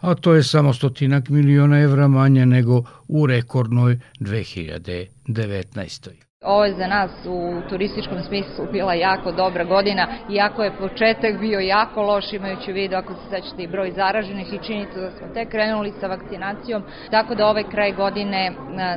a 0.00 0.14
to 0.14 0.34
je 0.34 0.42
samo 0.42 0.74
stotinak 0.74 1.28
miliona 1.28 1.80
evra 1.80 2.08
manje 2.08 2.46
nego 2.46 2.84
u 3.08 3.26
rekordnoj 3.26 4.00
2019. 4.20 6.29
Ovo 6.44 6.64
je 6.64 6.74
za 6.74 6.86
nas 6.86 7.10
u 7.26 7.60
turističkom 7.68 8.22
smislu 8.22 8.66
bila 8.72 8.94
jako 8.94 9.32
dobra 9.32 9.64
godina, 9.64 10.06
iako 10.30 10.62
je 10.62 10.76
početak 10.78 11.38
bio 11.40 11.60
jako 11.60 12.02
loš, 12.02 12.32
imajući 12.32 12.70
u 12.70 12.74
vidu, 12.74 12.96
ako 12.96 13.14
se 13.14 13.20
sećate, 13.30 13.62
i 13.62 13.66
broj 13.66 13.90
zaraženih 13.90 14.52
i 14.52 14.58
činjenica 14.58 15.00
da 15.00 15.10
smo 15.10 15.26
tek 15.34 15.48
krenuli 15.48 15.92
sa 16.00 16.06
vakcinacijom, 16.06 16.82
tako 17.10 17.34
da 17.34 17.46
ovaj 17.46 17.64
kraj 17.64 17.92
godine 17.92 18.52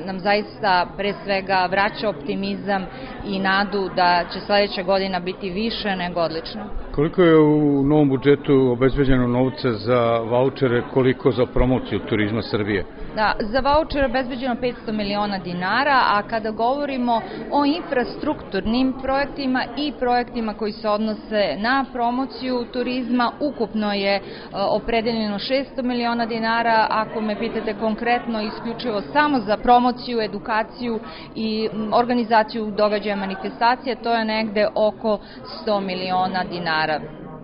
nam 0.05 0.19
zaista 0.19 0.87
pre 0.97 1.13
svega 1.23 1.67
vraća 1.71 2.09
optimizam 2.09 2.85
i 3.25 3.39
nadu 3.39 3.89
da 3.95 4.25
će 4.33 4.39
sledeća 4.39 4.83
godina 4.83 5.19
biti 5.19 5.49
više 5.49 5.95
nego 5.95 6.21
odlična. 6.21 6.82
Koliko 6.95 7.21
je 7.23 7.39
u 7.39 7.83
novom 7.83 8.09
budžetu 8.09 8.69
obezbeđeno 8.71 9.27
novca 9.27 9.71
za 9.71 10.17
vouchere, 10.17 10.83
koliko 10.93 11.31
za 11.31 11.45
promociju 11.45 11.99
turizma 11.99 12.41
Srbije? 12.41 12.85
Da, 13.15 13.33
za 13.39 13.59
vouchere 13.59 14.05
obezbeđeno 14.05 14.55
500 14.55 14.91
miliona 14.91 15.37
dinara, 15.37 16.01
a 16.07 16.21
kada 16.29 16.51
govorimo 16.51 17.21
o 17.51 17.65
infrastrukturnim 17.65 18.93
projektima 19.01 19.63
i 19.77 19.93
projektima 19.99 20.53
koji 20.53 20.71
se 20.71 20.89
odnose 20.89 21.55
na 21.57 21.85
promociju 21.93 22.65
turizma, 22.73 23.31
ukupno 23.39 23.93
je 23.93 24.15
e, 24.15 24.21
opredeljeno 24.51 25.37
600 25.37 25.83
miliona 25.83 26.25
dinara, 26.25 26.87
ako 26.89 27.21
me 27.21 27.39
pitate 27.39 27.73
konkretno 27.79 28.41
isključivo 28.41 29.01
samo 29.01 29.39
za 29.39 29.57
promociju, 29.57 30.21
edukaciju 30.21 30.99
i 31.35 31.69
organizaciju 31.93 32.71
događaja 32.71 33.15
manifestacije, 33.15 33.95
to 33.95 34.13
je 34.13 34.25
negde 34.25 34.67
oko 34.75 35.19
100 35.65 35.79
miliona 35.79 36.43
dinara 36.43 36.82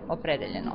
opredeljeno. 0.09 0.71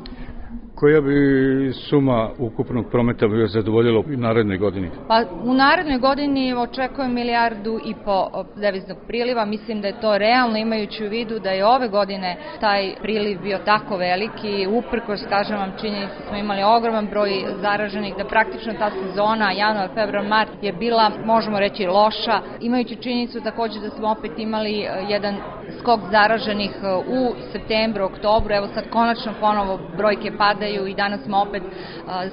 Koja 0.75 1.01
bi 1.01 1.73
suma 1.73 2.31
ukupnog 2.39 2.85
prometa 2.91 3.29
bio 3.29 3.47
zadovoljila 3.47 4.01
u 4.01 4.05
narednoj 4.07 4.59
godini? 4.59 4.91
Pa 5.09 5.23
u 5.45 5.55
narednoj 5.55 5.99
godini 5.99 6.55
očekujem 6.55 7.15
milijardu 7.15 7.81
i 7.85 7.95
po 8.05 8.45
deviznog 8.57 8.99
priliva. 9.07 9.45
Mislim 9.45 9.81
da 9.81 9.89
je 9.89 10.01
to 10.01 10.19
realno 10.19 10.57
imajući 10.57 11.07
u 11.07 11.11
vidu 11.11 11.39
da 11.39 11.51
je 11.51 11.67
ove 11.67 11.89
godine 11.89 12.37
taj 12.61 12.95
priliv 13.03 13.43
bio 13.43 13.59
tako 13.65 13.97
veliki. 13.97 14.67
Uprkos, 14.71 15.21
kažem 15.29 15.59
vam, 15.59 15.73
činjenici 15.81 16.15
smo 16.29 16.37
imali 16.37 16.62
ogroman 16.62 17.07
broj 17.07 17.45
zaraženih, 17.61 18.15
da 18.19 18.25
praktično 18.25 18.73
ta 18.79 18.91
sezona, 18.91 19.53
januar, 19.53 19.89
februar, 19.95 20.29
mart 20.29 20.51
je 20.62 20.73
bila, 20.73 21.11
možemo 21.25 21.59
reći, 21.59 21.87
loša. 21.87 22.41
Imajući 22.61 22.97
činjenicu 22.97 23.41
takođe 23.41 23.81
da 23.81 23.91
smo 23.91 24.11
opet 24.11 24.39
imali 24.39 24.81
e, 24.81 25.05
jedan 25.09 25.35
skok 25.79 26.01
zaraženih 26.11 26.71
e, 26.83 26.95
u 27.07 27.35
septembru, 27.53 28.05
oktobru, 28.05 28.55
evo 28.55 28.69
sad 28.75 28.89
konačno 28.91 29.33
ponovo 29.41 29.79
brojke 29.97 30.37
padaju 30.39 30.87
i 30.87 30.95
danas 30.95 31.21
smo 31.25 31.43
opet 31.43 31.62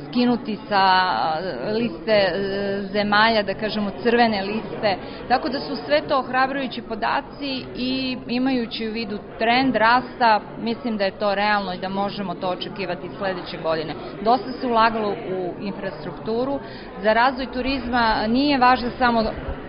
skinuti 0.07 0.57
sa 0.67 0.83
liste 1.73 2.11
e, 2.11 2.81
zemalja, 2.81 3.43
da 3.43 3.53
kažemo 3.53 3.91
crvene 4.03 4.41
liste, 4.41 4.97
tako 5.27 5.49
da 5.49 5.59
su 5.59 5.75
sve 5.75 6.01
to 6.07 6.19
ohrabrujući 6.19 6.81
podaci 6.81 7.65
i 7.75 8.17
imajući 8.27 8.89
u 8.89 8.91
vidu 8.91 9.19
trend 9.39 9.75
rasta, 9.75 10.41
mislim 10.57 10.97
da 10.97 11.03
je 11.03 11.19
to 11.19 11.35
realno 11.35 11.73
i 11.73 11.79
da 11.79 11.89
možemo 11.89 12.35
to 12.35 12.49
očekivati 12.49 13.09
sledeće 13.17 13.57
godine. 13.57 13.93
Dosta 14.21 14.51
se 14.51 14.67
ulagalo 14.67 15.09
u 15.09 15.53
infrastrukturu, 15.61 16.59
za 17.01 17.13
razvoj 17.13 17.51
turizma 17.53 18.27
nije 18.27 18.57
važno 18.57 18.89
samo 18.97 19.23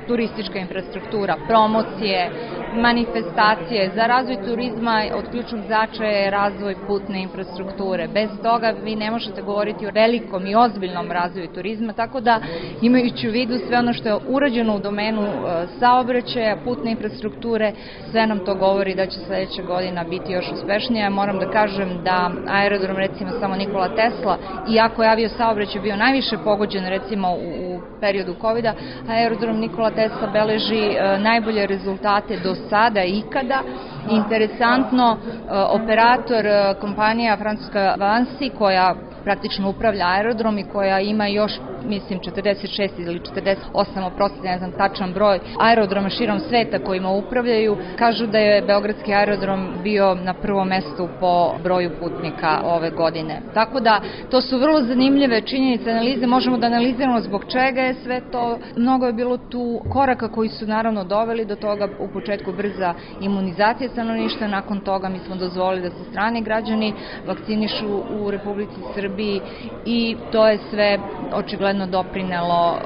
turistička 0.09 0.59
infrastruktura, 0.59 1.36
promocije, 1.48 2.30
manifestacije. 2.74 3.90
Za 3.94 4.07
razvoj 4.07 4.36
turizma 4.44 5.03
od 5.14 5.30
ključnog 5.30 5.61
značaja 5.66 6.18
je 6.18 6.30
razvoj 6.30 6.74
putne 6.86 7.22
infrastrukture. 7.22 8.09
Bez 8.09 8.30
toga 8.42 8.74
vi 8.84 8.96
ne 8.96 9.11
možete 9.11 9.42
govoriti 9.42 9.86
o 9.86 9.90
velikom 9.94 10.46
i 10.46 10.55
ozbiljnom 10.55 11.12
razvoju 11.12 11.48
turizma, 11.55 11.92
tako 11.92 12.20
da 12.20 12.40
imajući 12.82 13.28
u 13.28 13.32
vidu 13.32 13.59
sve 13.68 13.78
ono 13.78 13.92
što 13.92 14.09
je 14.09 14.18
urađeno 14.28 14.76
u 14.76 14.80
domenu 14.80 15.22
e, 15.22 15.66
saobraćaja, 15.78 16.57
putne 16.64 16.90
infrastrukture, 16.90 17.72
sve 18.11 18.26
nam 18.26 18.44
to 18.44 18.55
govori 18.55 18.94
da 18.94 19.07
će 19.07 19.18
sledeća 19.26 19.62
godina 19.62 20.05
biti 20.05 20.32
još 20.32 20.53
uspešnija. 20.53 21.11
Moram 21.11 21.38
da 21.38 21.50
kažem 21.50 22.05
da 22.05 22.30
aerodrom 22.48 22.96
recimo 22.96 23.30
samo 23.40 23.57
Nikola 23.57 23.88
Tesla, 23.96 24.38
iako 24.74 25.03
je 25.03 25.11
avio 25.11 25.28
saobraćaj 25.28 25.80
bio 25.80 25.96
najviše 25.96 26.36
pogođen 26.44 26.86
recimo 26.86 27.28
u, 27.32 27.74
u 27.76 27.80
periodu 28.00 28.34
covid 28.40 28.66
aerodrom 29.09 29.57
Nikola 29.57 29.90
Tesla 29.95 30.26
beleži 30.32 30.84
e, 30.88 31.18
najbolje 31.18 31.66
rezultate 31.66 32.36
do 32.36 32.55
sada 32.55 33.05
ikada. 33.05 33.62
Interesantno, 34.11 35.16
e, 35.16 35.55
operator 35.55 36.47
e, 36.47 36.74
kompanija 36.80 37.36
francuska 37.36 37.95
Vansi 37.99 38.51
koja 38.59 38.95
praktično 39.24 39.70
upravlja 39.70 40.06
aerodrom 40.06 40.58
i 40.58 40.68
koja 40.72 41.00
ima 41.00 41.26
još 41.26 41.52
mislim 41.88 42.20
46 42.20 42.88
ili 42.98 43.20
48, 43.20 44.06
oprostite, 44.06 44.48
ne 44.48 44.58
znam 44.58 44.72
tačan 44.72 45.12
broj 45.12 45.38
aerodroma 45.58 46.08
širom 46.08 46.40
sveta 46.40 46.78
kojima 46.78 47.10
upravljaju, 47.10 47.76
kažu 47.98 48.26
da 48.26 48.38
je 48.38 48.62
Beogradski 48.62 49.14
aerodrom 49.14 49.68
bio 49.82 50.14
na 50.14 50.34
prvom 50.34 50.68
mestu 50.68 51.08
po 51.20 51.54
broju 51.62 51.90
putnika 52.00 52.60
ove 52.64 52.90
godine. 52.90 53.40
Tako 53.54 53.80
da, 53.80 54.00
to 54.30 54.40
su 54.40 54.58
vrlo 54.58 54.82
zanimljive 54.82 55.40
činjenice 55.40 55.90
analize, 55.90 56.26
možemo 56.26 56.58
da 56.58 56.66
analiziramo 56.66 57.20
zbog 57.20 57.44
čega 57.48 57.80
je 57.80 57.94
sve 57.94 58.20
to. 58.32 58.58
Mnogo 58.76 59.06
je 59.06 59.12
bilo 59.12 59.36
tu 59.36 59.80
koraka 59.92 60.28
koji 60.28 60.48
su 60.48 60.66
naravno 60.66 61.04
doveli 61.04 61.44
do 61.44 61.56
toga 61.56 61.88
u 61.98 62.08
početku 62.08 62.52
brza 62.52 62.94
imunizacija 63.20 63.88
stanovništva, 63.88 64.46
nakon 64.46 64.80
toga 64.80 65.08
mi 65.08 65.18
smo 65.18 65.36
dozvolili 65.36 65.82
da 65.82 65.90
se 65.90 66.10
strani 66.10 66.42
građani 66.42 66.94
vakcinišu 67.26 68.02
u 68.20 68.30
Republici 68.30 68.80
Srbiji 69.12 69.40
i 69.86 70.16
to 70.32 70.46
je 70.48 70.58
sve 70.70 70.98
očigledno 71.32 71.86
doprinelo 71.86 72.78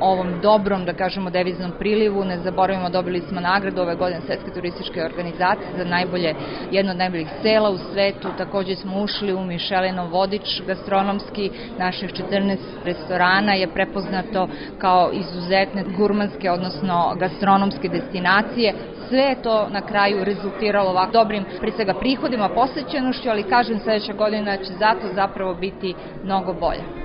ovom 0.00 0.40
dobrom, 0.42 0.84
da 0.84 0.92
kažemo, 0.92 1.30
deviznom 1.30 1.72
prilivu. 1.78 2.24
Ne 2.24 2.38
zaboravimo, 2.38 2.90
dobili 2.90 3.20
smo 3.20 3.40
nagradu 3.40 3.82
ove 3.82 3.94
godine 3.94 4.20
Svetske 4.26 4.50
turističke 4.50 5.04
organizacije 5.04 5.68
za 5.76 5.84
najbolje, 5.84 6.34
jedno 6.70 6.92
od 6.92 6.98
najboljih 6.98 7.28
sela 7.42 7.70
u 7.70 7.78
svetu. 7.78 8.28
Takođe 8.38 8.76
smo 8.76 9.02
ušli 9.02 9.32
u 9.32 9.44
Mišelinov 9.44 10.10
vodič 10.10 10.62
gastronomski. 10.66 11.50
Naših 11.78 12.10
14 12.12 12.56
restorana 12.84 13.54
je 13.54 13.72
prepoznato 13.74 14.48
kao 14.78 15.10
izuzetne 15.12 15.84
gurmanske, 15.96 16.50
odnosno 16.50 17.16
gastronomske 17.18 17.88
destinacije 17.88 18.74
sve 19.08 19.22
je 19.22 19.42
to 19.42 19.68
na 19.70 19.80
kraju 19.80 20.24
rezultiralo 20.24 20.90
ovako 20.90 21.12
dobrim, 21.12 21.44
pri 21.60 21.72
svega 21.72 21.94
prihodima, 21.94 22.48
posvećenošću, 22.48 23.30
ali 23.30 23.42
kažem 23.42 23.78
sledeća 23.78 24.12
godina 24.12 24.56
će 24.56 24.72
zato 24.78 25.14
zapravo 25.14 25.43
biti 25.52 25.94
mnogo 26.24 26.52
bolja. 26.52 27.04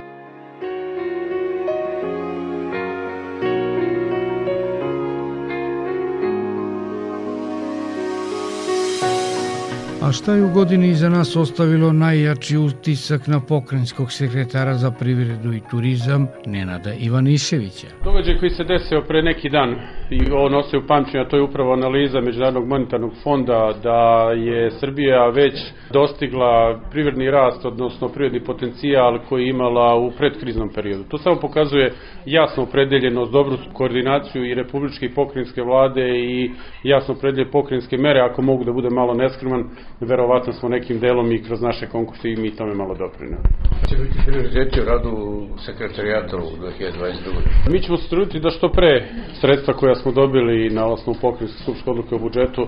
A 10.02 10.12
šta 10.12 10.34
je 10.34 10.44
u 10.44 10.54
godini 10.54 10.88
iza 10.88 11.10
nas 11.10 11.36
ostavilo 11.36 11.94
najjači 11.94 12.58
utisak 12.58 13.28
na 13.28 13.40
pokrenjskog 13.40 14.12
sekretara 14.12 14.74
za 14.74 14.92
privredu 14.92 15.54
i 15.54 15.62
turizam 15.72 16.28
Nenada 16.46 16.94
Ivaniševića? 16.94 17.88
Događaj 18.04 18.40
koji 18.40 18.50
se 18.50 18.64
desio 18.64 19.02
pre 19.08 19.22
neki 19.22 19.50
dan 19.50 19.76
i 20.10 20.32
on 20.32 20.56
ostaje 20.56 20.84
u 20.84 20.88
pamćenju, 20.88 21.24
a 21.24 21.28
to 21.28 21.36
je 21.36 21.44
upravo 21.44 21.74
analiza 21.74 22.22
Međunarodnog 22.22 22.68
monetarnog 22.68 23.12
fonda 23.24 23.74
da 23.84 24.32
je 24.32 24.72
Srbija 24.72 25.30
već 25.30 25.54
dostigla 25.94 26.80
privredni 26.92 27.32
rast, 27.32 27.66
odnosno 27.66 28.10
privredni 28.10 28.44
potencijal 28.44 29.20
koji 29.30 29.44
je 29.44 29.50
imala 29.50 29.96
u 29.96 30.12
predkriznom 30.12 30.70
periodu. 30.70 31.04
To 31.04 31.18
samo 31.18 31.40
pokazuje 31.40 31.94
jasno 32.26 32.64
opredeljenost, 32.64 33.32
dobru 33.32 33.58
koordinaciju 33.74 34.46
i 34.46 34.54
republičke 34.54 35.06
i 35.06 35.14
pokrenjske 35.14 35.62
vlade 35.62 36.20
i 36.20 36.52
jasno 36.84 37.14
opredelje 37.14 37.52
pokrenjske 37.52 37.98
mere, 37.98 38.20
ako 38.20 38.42
mogu 38.42 38.64
da 38.64 38.72
bude 38.72 38.90
malo 38.90 39.14
neskriman, 39.14 39.70
verovatno 40.00 40.54
smo 40.54 40.70
nekim 40.70 41.00
delom 41.00 41.32
i 41.32 41.44
kroz 41.44 41.62
naše 41.62 41.88
konkurse 41.88 42.30
i 42.30 42.36
mi 42.36 42.56
tome 42.56 42.74
malo 42.74 42.96
doprinali. 42.96 43.44
će 43.90 43.96
biti 43.96 44.18
prioriteti 44.28 44.82
u 44.82 44.86
radu 44.86 45.42
sekretarijata 45.66 46.38
u 46.38 46.40
2022. 46.40 47.72
Mi 47.72 47.82
ćemo 47.82 47.98
se 47.98 48.10
truditi 48.10 48.40
da 48.40 48.50
što 48.50 48.70
pre 48.70 49.08
sredstva 49.42 49.74
koja 49.74 49.96
smo 50.02 50.12
dobili 50.12 50.70
na 50.70 50.86
osnovu 50.86 51.18
pokrenjske 51.22 51.64
skupštine 51.64 51.92
odluke 51.92 52.16
o 52.16 52.20
budžetu 52.20 52.68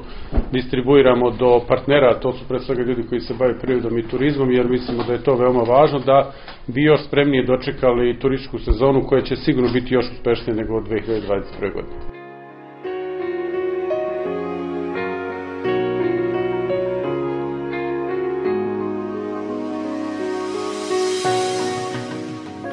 distribuiramo 0.51 1.32
do 1.32 1.61
partnera, 1.67 2.19
to 2.19 2.34
su 2.34 2.47
pre 2.47 2.59
svega 2.59 2.82
ljudi 2.82 3.03
koji 3.09 3.21
se 3.21 3.34
bave 3.39 3.59
prirodom 3.59 3.97
i 3.97 4.07
turizmom, 4.07 4.51
jer 4.51 4.69
mislimo 4.69 5.03
da 5.03 5.13
je 5.13 5.23
to 5.23 5.36
veoma 5.36 5.63
važno 5.63 5.99
da 5.99 6.32
bi 6.67 6.84
još 6.84 7.03
spremnije 7.07 7.45
dočekali 7.45 8.19
turističku 8.19 8.59
sezonu 8.59 9.01
koja 9.07 9.21
će 9.21 9.36
sigurno 9.36 9.69
biti 9.73 9.93
još 9.93 10.05
uspešnija 10.11 10.55
nego 10.55 10.77
od 10.77 10.88
2021. 10.88 11.73
godine. 11.73 12.20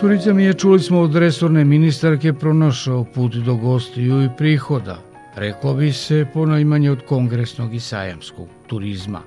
Turizam 0.01 0.39
je, 0.39 0.55
čuli 0.55 0.81
smo 0.81 1.01
od 1.01 1.17
resorne 1.17 1.65
ministarke, 1.65 2.33
pronašao 2.33 3.05
put 3.05 3.35
do 3.35 3.55
gostiju 3.55 4.23
i 4.25 4.29
prihoda. 4.39 4.99
Reklo 5.37 5.75
bi 5.75 5.93
se 5.93 6.27
po 6.35 6.47
najmanje 6.47 6.91
od 6.91 6.99
kongresnog 7.07 7.75
i 7.75 7.81
sajamskog 7.81 8.49
turizma. 8.67 9.23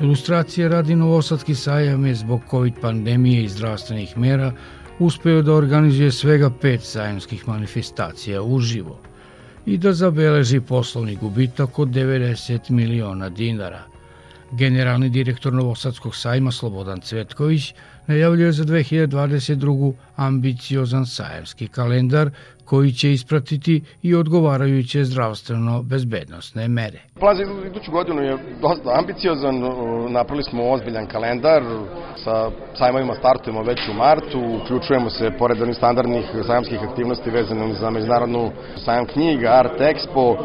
Ilustracije 0.00 0.68
radi 0.68 0.96
Novosadski 0.96 1.54
sajam 1.54 2.06
je 2.06 2.14
zbog 2.14 2.40
COVID 2.50 2.74
pandemije 2.80 3.44
i 3.44 3.48
zdravstvenih 3.48 4.18
mera 4.18 4.52
uspeo 4.98 5.42
da 5.42 5.52
organizuje 5.52 6.12
svega 6.12 6.50
pet 6.50 6.82
sajamskih 6.82 7.48
manifestacija 7.48 8.42
uživo 8.42 9.00
i 9.66 9.78
da 9.78 9.92
zabeleži 9.92 10.60
poslovni 10.60 11.16
gubitak 11.16 11.78
od 11.78 11.88
90 11.88 12.70
miliona 12.70 13.28
dinara. 13.28 13.82
Generalni 14.52 15.08
direktor 15.08 15.52
Novosadskog 15.52 16.16
sajma 16.16 16.52
Slobodan 16.52 17.00
Cvetković 17.00 17.74
najavljuje 18.06 18.52
za 18.52 18.64
2022. 18.64 19.92
ambiciozan 20.16 21.06
sajamski 21.06 21.68
kalendar 21.68 22.30
koji 22.64 22.92
će 22.92 23.12
ispratiti 23.12 23.82
i 24.02 24.14
odgovarajuće 24.14 25.04
zdravstveno 25.04 25.82
bezbednostne 25.82 26.68
mere. 26.68 26.98
Plan 27.20 27.36
za 27.36 27.42
iduću 27.66 27.90
godinu 27.90 28.22
je 28.22 28.38
dosta 28.60 28.98
ambiciozan, 28.98 29.54
napravili 30.08 30.42
smo 30.42 30.70
ozbiljan 30.70 31.06
kalendar, 31.06 31.62
sa 32.16 32.50
sajmovima 32.78 33.14
startujemo 33.14 33.62
već 33.62 33.78
u 33.90 33.94
martu, 33.94 34.40
uključujemo 34.62 35.10
se 35.10 35.30
pored 35.38 35.62
onih 35.62 35.76
standardnih 35.76 36.24
sajamskih 36.46 36.82
aktivnosti 36.82 37.30
vezanim 37.30 37.74
za 37.74 37.90
međunarodnu 37.90 38.50
sajam 38.84 39.06
knjiga, 39.06 39.48
Art 39.48 39.80
Expo, 39.80 40.36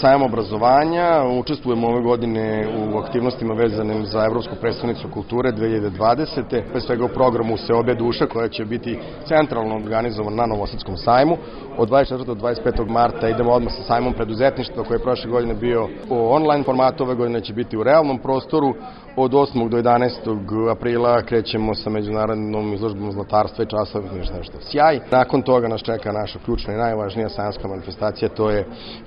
sajam 0.00 0.22
obrazovanja, 0.22 1.22
učestvujemo 1.40 1.88
ove 1.88 2.02
godine 2.02 2.68
u 2.78 2.98
aktivnostima 2.98 3.54
vezanim 3.54 4.06
za 4.06 4.24
Evropsku 4.24 4.54
predstavnicu 4.60 5.08
kulture 5.08 5.52
2020. 5.52 6.62
Pre 6.72 6.80
svega 6.80 7.03
u 7.04 7.08
programu 7.08 7.56
Seobe 7.56 7.94
duša 7.94 8.26
koja 8.26 8.48
će 8.48 8.64
biti 8.64 8.98
centralno 9.28 9.76
organizovan 9.76 10.34
na 10.34 10.46
Novosadskom 10.46 10.96
sajmu. 10.96 11.36
Od 11.78 11.90
24. 11.90 12.24
do 12.24 12.34
25. 12.34 12.88
marta 12.88 13.28
idemo 13.28 13.52
odmah 13.52 13.72
sa 13.72 13.82
sajmom 13.82 14.12
preduzetništva 14.12 14.84
koji 14.84 14.96
je 14.96 15.02
prošle 15.02 15.30
godine 15.30 15.54
bio 15.54 15.88
u 16.10 16.32
online 16.32 16.64
formatu, 16.64 17.04
ove 17.04 17.14
godine 17.14 17.40
će 17.40 17.52
biti 17.52 17.76
u 17.76 17.82
realnom 17.82 18.18
prostoru. 18.18 18.74
Od 19.16 19.32
8. 19.32 19.68
do 19.68 19.76
11. 19.76 20.70
aprila 20.70 21.22
krećemo 21.22 21.74
sa 21.74 21.90
međunarodnom 21.90 22.72
izložbom 22.72 23.12
zlatarstva 23.12 23.64
i 23.64 23.66
časova 23.66 24.08
nešto. 24.38 24.58
Sjaj. 24.60 25.00
Nakon 25.10 25.42
toga 25.42 25.68
nas 25.68 25.82
čeka 25.82 26.12
naša 26.12 26.38
ključna 26.44 26.74
i 26.74 26.76
najvažnija 26.76 27.28
sajamska 27.28 27.68
manifestacija, 27.68 28.28
to 28.28 28.50
je 28.50 28.60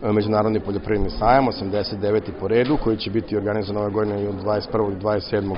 e, 0.03 0.11
Međunarodni 0.11 0.59
poljoprivredni 0.59 1.09
sajam, 1.09 1.47
89. 1.47 2.21
po 2.39 2.47
redu, 2.47 2.77
koji 2.83 2.97
će 2.97 3.11
biti 3.11 3.37
organizovan 3.37 3.81
ove 3.81 3.91
godine 3.91 4.29
od 4.29 4.35
21. 4.35 4.71
do 4.71 5.09
27. 5.09 5.55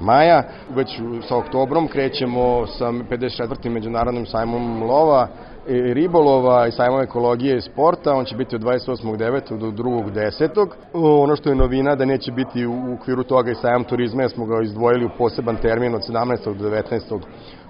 maja. 0.00 0.42
Već 0.74 1.00
sa 1.28 1.36
oktobrom 1.36 1.88
krećemo 1.88 2.66
sa 2.66 2.84
54. 2.84 3.68
Međunarodnim 3.68 4.26
sajmom 4.26 4.82
lova, 4.82 5.28
ribolova 5.68 6.66
i 6.66 6.72
sajmom 6.72 7.00
ekologije 7.00 7.56
i 7.56 7.60
sporta, 7.60 8.14
on 8.14 8.24
će 8.24 8.36
biti 8.36 8.56
od 8.56 8.62
28.9. 8.62 9.58
do 9.58 9.66
2.10. 9.66 10.66
Ono 10.92 11.36
što 11.36 11.48
je 11.48 11.54
novina 11.54 11.94
da 11.94 12.04
neće 12.04 12.32
biti 12.32 12.66
u 12.66 12.94
okviru 12.94 13.24
toga 13.24 13.50
i 13.50 13.54
sajam 13.54 13.84
turizma, 13.84 14.22
jer 14.22 14.30
smo 14.30 14.46
ga 14.46 14.62
izdvojili 14.62 15.04
u 15.04 15.10
poseban 15.18 15.56
termin 15.56 15.94
od 15.94 16.02
17. 16.10 16.54
do 16.54 16.68
19 16.70 17.20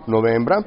novembra 0.06 0.62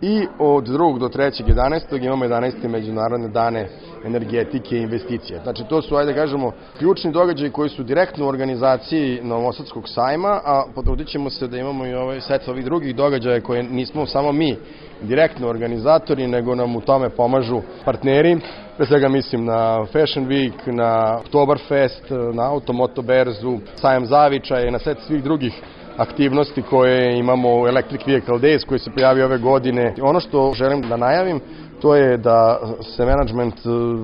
i 0.00 0.26
od 0.38 0.64
2. 0.68 0.98
do 0.98 1.08
3. 1.08 1.42
11. 1.46 2.04
imamo 2.04 2.24
11. 2.24 2.68
međunarodne 2.68 3.28
dane 3.28 3.68
energetike 4.04 4.76
i 4.76 4.82
investicije. 4.82 5.40
Znači 5.42 5.64
to 5.68 5.82
su, 5.82 5.96
ajde 5.96 6.12
da 6.12 6.18
kažemo, 6.18 6.52
ključni 6.78 7.12
događaji 7.12 7.50
koji 7.50 7.68
su 7.68 7.82
direktno 7.82 8.24
u 8.24 8.28
organizaciji 8.28 9.20
Novosadskog 9.22 9.88
sajma, 9.88 10.40
a 10.44 10.64
potrudit 10.74 11.08
ćemo 11.08 11.30
se 11.30 11.46
da 11.46 11.58
imamo 11.58 11.86
i 11.86 11.94
ovaj 11.94 12.20
set 12.20 12.48
ovih 12.48 12.64
drugih 12.64 12.96
događaja 12.96 13.40
koje 13.40 13.62
nismo 13.62 14.06
samo 14.06 14.32
mi 14.32 14.56
direktno 15.02 15.48
organizatori, 15.48 16.26
nego 16.26 16.54
nam 16.54 16.76
u 16.76 16.80
tome 16.80 17.08
pomažu 17.10 17.60
partneri. 17.84 18.38
Pre 18.76 18.86
svega 18.86 19.08
mislim 19.08 19.44
na 19.44 19.86
Fashion 19.86 20.26
Week, 20.26 20.72
na 20.72 21.18
Oktoberfest, 21.18 22.04
na 22.32 22.50
Automoto 22.50 23.02
Berzu, 23.02 23.58
sajam 23.74 24.06
Zavičaje, 24.06 24.70
na 24.70 24.78
set 24.78 24.98
svih 25.06 25.22
drugih 25.22 25.62
aktivnosti 25.96 26.62
koje 26.62 27.18
imamo 27.18 27.60
u 27.60 27.68
Electric 27.68 28.06
Vehicle 28.06 28.38
Days 28.38 28.66
koji 28.66 28.78
se 28.78 28.90
pojavio 28.90 29.24
ove 29.24 29.38
godine. 29.38 29.94
Ono 30.02 30.20
što 30.20 30.52
želim 30.54 30.82
da 30.88 30.96
najavim 30.96 31.40
to 31.82 31.94
je 31.94 32.16
da 32.16 32.60
se 32.96 33.04
management 33.04 33.54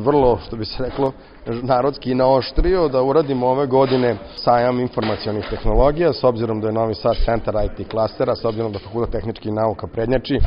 vrlo, 0.05 0.38
što 0.47 0.57
bi 0.57 0.64
se 0.64 0.82
reklo, 0.82 1.12
narodski 1.47 2.14
naoštrio 2.14 2.88
da 2.88 3.03
uradimo 3.03 3.47
ove 3.47 3.66
godine 3.66 4.16
sajam 4.36 4.80
informacijonih 4.80 5.47
tehnologija, 5.51 6.12
s 6.12 6.24
obzirom 6.24 6.61
da 6.61 6.66
je 6.66 6.72
Novi 6.72 6.95
Sad 6.95 7.16
centar 7.24 7.55
IT 7.64 7.91
klastera, 7.91 8.36
s 8.36 8.45
obzirom 8.45 8.72
da 8.72 8.78
Fakultet 8.78 9.12
tehničkih 9.12 9.53
nauka 9.53 9.86
prednjači. 9.86 10.38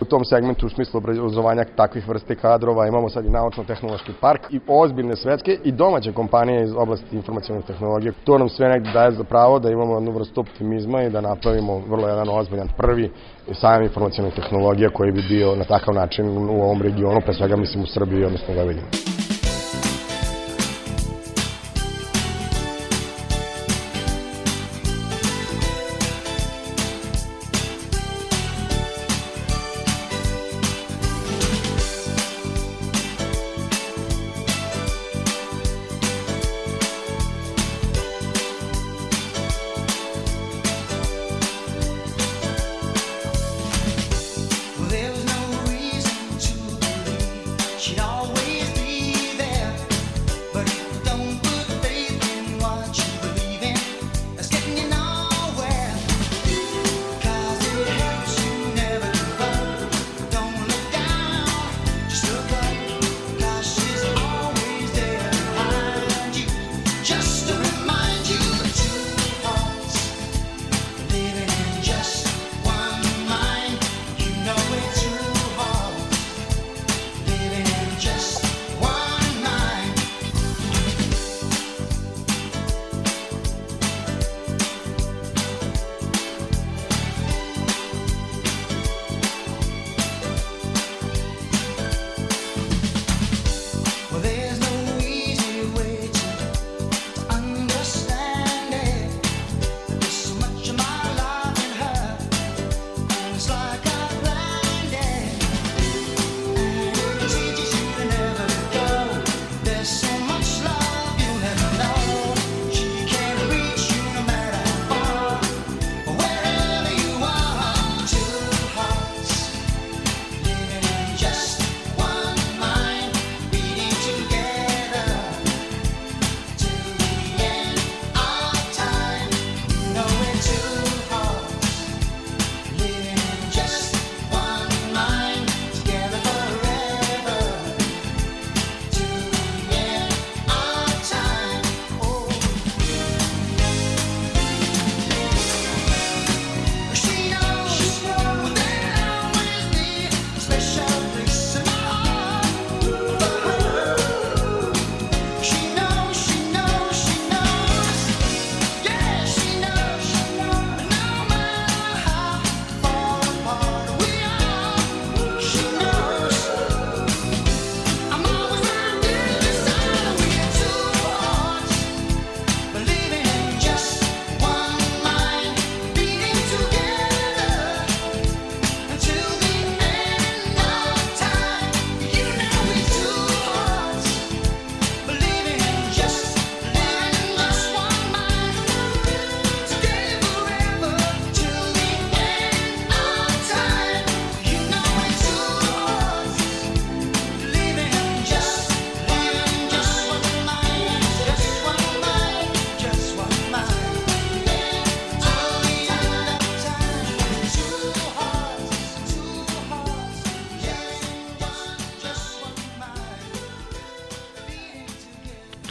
U 0.00 0.04
tom 0.04 0.24
segmentu 0.24 0.66
u 0.66 0.68
smislu 0.68 0.98
obrazovanja 0.98 1.64
takvih 1.76 2.08
vrste 2.08 2.34
kadrova 2.34 2.86
imamo 2.86 3.08
sad 3.08 3.24
i 3.24 3.30
naučno-tehnološki 3.30 4.12
park 4.20 4.40
i 4.50 4.60
ozbiljne 4.68 5.16
svetske 5.16 5.58
i 5.64 5.72
domaće 5.72 6.12
kompanije 6.12 6.64
iz 6.64 6.72
oblasti 6.76 7.16
informacijonih 7.16 7.64
tehnologija. 7.64 8.12
To 8.24 8.38
nam 8.38 8.48
sve 8.48 8.68
negde 8.68 8.92
daje 8.92 9.12
za 9.12 9.24
pravo 9.24 9.58
da 9.58 9.70
imamo 9.70 9.94
jednu 9.94 10.10
vrstu 10.10 10.40
optimizma 10.40 11.02
i 11.02 11.10
da 11.10 11.20
napravimo 11.20 11.78
vrlo 11.88 12.08
jedan 12.08 12.28
ozbiljan 12.28 12.68
prvi 12.76 13.10
sajam 13.52 13.82
informacijonih 13.82 14.34
tehnologija 14.34 14.90
koji 14.90 15.12
bi 15.12 15.22
bio 15.28 15.56
na 15.56 15.64
takav 15.64 15.94
način 15.94 16.48
u 16.48 16.62
ovom 16.62 16.82
regionu, 16.82 17.20
pre 17.20 17.34
svega 17.34 17.56
mislim 17.56 17.82
u 17.82 17.86
Srbiji, 17.86 18.24
odnosno 18.24 18.54
u 18.54 18.56
Vojvodini. 18.56 19.33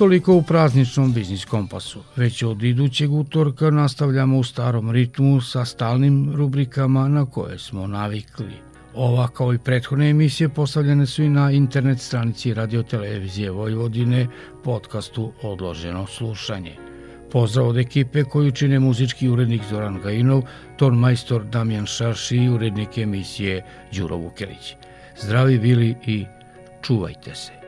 Toliko 0.03 0.33
u 0.35 0.41
prazničnom 0.41 1.13
biznis 1.13 1.45
kompasu. 1.45 1.99
Već 2.15 2.43
od 2.43 2.63
idućeg 2.63 3.13
utorka 3.13 3.69
nastavljamo 3.69 4.37
u 4.37 4.43
starom 4.43 4.91
ritmu 4.91 5.41
sa 5.41 5.65
stalnim 5.65 6.35
rubrikama 6.35 7.07
na 7.07 7.25
koje 7.25 7.59
smo 7.59 7.87
navikli. 7.87 8.53
Ova 8.95 9.27
kao 9.27 9.53
i 9.53 9.57
prethodne 9.57 10.09
emisije 10.09 10.49
postavljene 10.49 11.05
su 11.05 11.23
i 11.23 11.29
na 11.29 11.51
internet 11.51 11.99
stranici 11.99 12.53
Radio 12.53 12.83
Televizije 12.83 13.51
Vojvodine 13.51 14.27
podcastu 14.63 15.31
Odloženo 15.43 16.07
slušanje. 16.07 16.75
Pozdrav 17.31 17.67
od 17.67 17.77
ekipe 17.77 18.23
koju 18.23 18.51
čine 18.51 18.79
muzički 18.79 19.29
urednik 19.29 19.61
Zoran 19.69 19.99
Gajinov, 20.03 20.41
ton 20.77 20.99
majstor 20.99 21.43
Damjan 21.45 21.85
Šarši 21.85 22.37
i 22.37 22.49
urednik 22.49 22.97
emisije 22.97 23.65
Đuro 23.95 24.15
Vukelić. 24.15 24.75
Zdravi 25.21 25.59
bili 25.59 25.95
i 26.05 26.25
čuvajte 26.81 27.35
se. 27.35 27.62